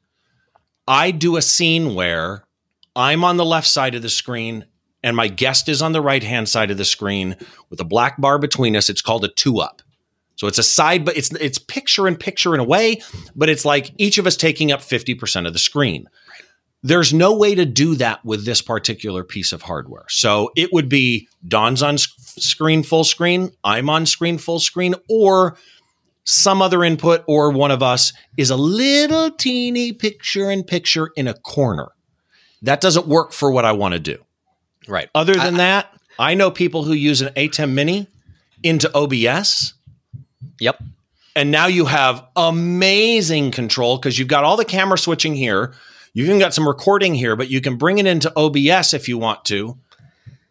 [0.87, 2.45] I do a scene where
[2.95, 4.65] I'm on the left side of the screen
[5.03, 7.35] and my guest is on the right hand side of the screen
[7.69, 8.89] with a black bar between us.
[8.89, 9.81] It's called a two up.
[10.35, 13.01] So it's a side, but it's it's picture in picture in a way,
[13.35, 16.07] but it's like each of us taking up 50% of the screen.
[16.81, 20.05] There's no way to do that with this particular piece of hardware.
[20.07, 25.57] So it would be Don's on screen full screen, I'm on screen full screen, or
[26.23, 31.27] some other input, or one of us is a little teeny picture in picture in
[31.27, 31.89] a corner.
[32.61, 34.19] That doesn't work for what I want to do.
[34.89, 35.09] Right.
[35.13, 38.07] Other than I, that, I know people who use an ATEM Mini
[38.63, 39.73] into OBS.
[40.59, 40.83] Yep.
[41.35, 45.73] And now you have amazing control because you've got all the camera switching here.
[46.13, 49.17] You've even got some recording here, but you can bring it into OBS if you
[49.17, 49.77] want to,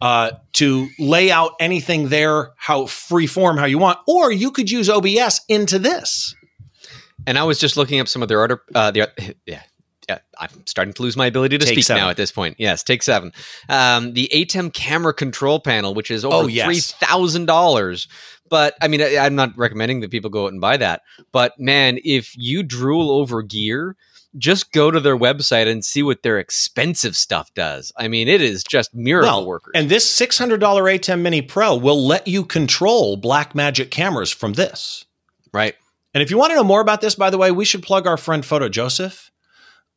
[0.01, 4.71] uh, to lay out anything there how free form how you want, or you could
[4.71, 6.33] use OBS into this.
[7.27, 9.61] And I was just looking up some of their other uh, the yeah
[10.09, 12.01] yeah, I'm starting to lose my ability to take speak seven.
[12.01, 12.55] now at this point.
[12.57, 13.31] Yes, take seven.
[13.69, 16.65] Um, the ATEM camera control panel, which is over oh, yes.
[16.65, 18.07] three thousand dollars.
[18.49, 21.03] But I mean, I, I'm not recommending that people go out and buy that.
[21.31, 23.95] But man, if you drool over gear,
[24.37, 27.91] just go to their website and see what their expensive stuff does.
[27.95, 29.73] I mean, it is just miracle well, workers.
[29.75, 34.53] And this six hundred dollar ATEM Mini Pro will let you control Blackmagic cameras from
[34.53, 35.05] this.
[35.53, 35.75] Right.
[36.13, 38.07] And if you want to know more about this, by the way, we should plug
[38.07, 39.29] our friend Photo Joseph.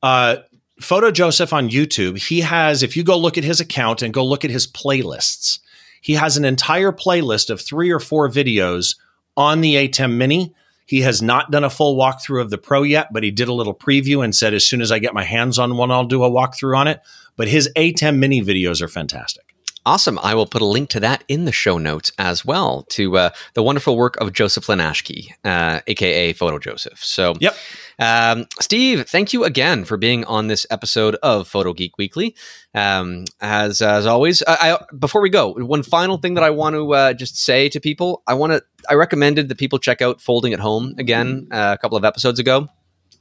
[0.02, 0.36] Uh,
[0.80, 4.24] Photo Joseph on YouTube, he has, if you go look at his account and go
[4.24, 5.60] look at his playlists,
[6.00, 8.96] he has an entire playlist of three or four videos
[9.36, 10.52] on the ATEM Mini.
[10.84, 13.52] He has not done a full walkthrough of the Pro yet, but he did a
[13.52, 16.24] little preview and said, as soon as I get my hands on one, I'll do
[16.24, 17.00] a walkthrough on it.
[17.36, 19.54] But his ATEM Mini videos are fantastic.
[19.86, 20.18] Awesome.
[20.20, 23.30] I will put a link to that in the show notes as well to uh,
[23.54, 27.02] the wonderful work of Joseph Linaschke, uh, aka Photo Joseph.
[27.04, 27.56] So, yep.
[27.98, 32.34] Um, Steve, thank you again for being on this episode of Photo Geek Weekly.
[32.74, 36.74] Um, as as always, I, I, before we go, one final thing that I want
[36.74, 40.20] to uh, just say to people, I want to I recommended that people check out
[40.20, 42.68] Folding at Home again uh, a couple of episodes ago.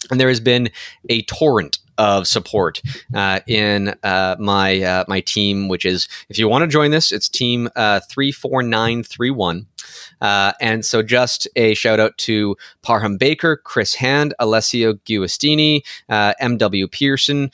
[0.09, 0.69] And there has been
[1.09, 2.81] a torrent of support
[3.13, 7.11] uh, in uh, my uh, my team, which is if you want to join this,
[7.11, 9.67] it's team uh, three four nine three one.
[10.19, 16.33] Uh, and so, just a shout out to Parham Baker, Chris Hand, Alessio Guastini, uh,
[16.39, 16.87] M.W.
[16.87, 17.51] Pearson,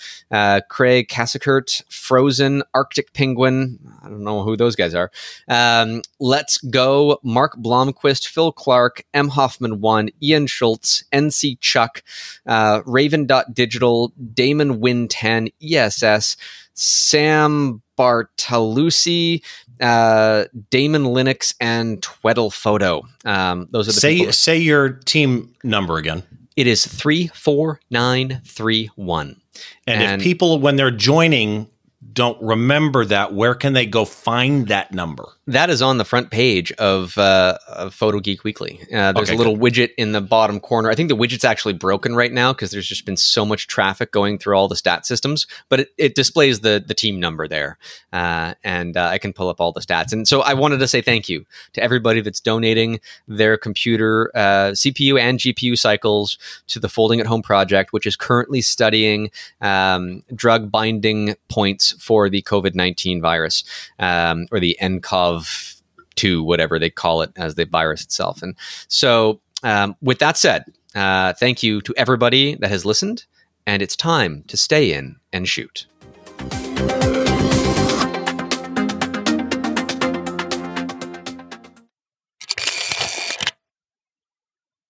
[0.70, 3.80] Craig Cassakert, Frozen, Arctic Penguin.
[4.04, 5.12] I don't know who those guys are.
[5.48, 9.30] Um, Let's Go, Mark Blomquist, Phil Clark, M.
[9.30, 12.04] Hoffman 1, Ian Schultz, NC Chuck,
[12.46, 16.38] uh, Raven Digital, Damon Win 10, ESS,
[16.74, 19.44] Sam Bartalusi,
[19.82, 23.02] uh, Damon Linux, and Tweddle Photo.
[23.26, 26.24] Um, those are the say say your team number again.
[26.56, 29.42] It is three four nine three one.
[29.86, 31.68] And, and if people when they're joining
[32.14, 35.30] don't remember that, where can they go find that number?
[35.48, 38.82] That is on the front page of, uh, of Photo Geek Weekly.
[38.94, 39.74] Uh, there's okay, a little good.
[39.74, 40.90] widget in the bottom corner.
[40.90, 44.12] I think the widget's actually broken right now because there's just been so much traffic
[44.12, 47.78] going through all the stat systems, but it, it displays the the team number there,
[48.12, 50.12] uh, and uh, I can pull up all the stats.
[50.12, 54.72] And so I wanted to say thank you to everybody that's donating their computer uh,
[54.72, 56.38] CPU and GPU cycles
[56.68, 59.32] to the Folding at Home project, which is currently studying
[59.62, 63.64] um, drug binding points for the COVID nineteen virus
[64.00, 65.78] um, or the NCOV
[66.18, 68.42] 2, whatever they call it as the virus itself.
[68.42, 68.56] And
[68.88, 73.26] so, um, with that said, uh, thank you to everybody that has listened,
[73.66, 75.86] and it's time to stay in and shoot.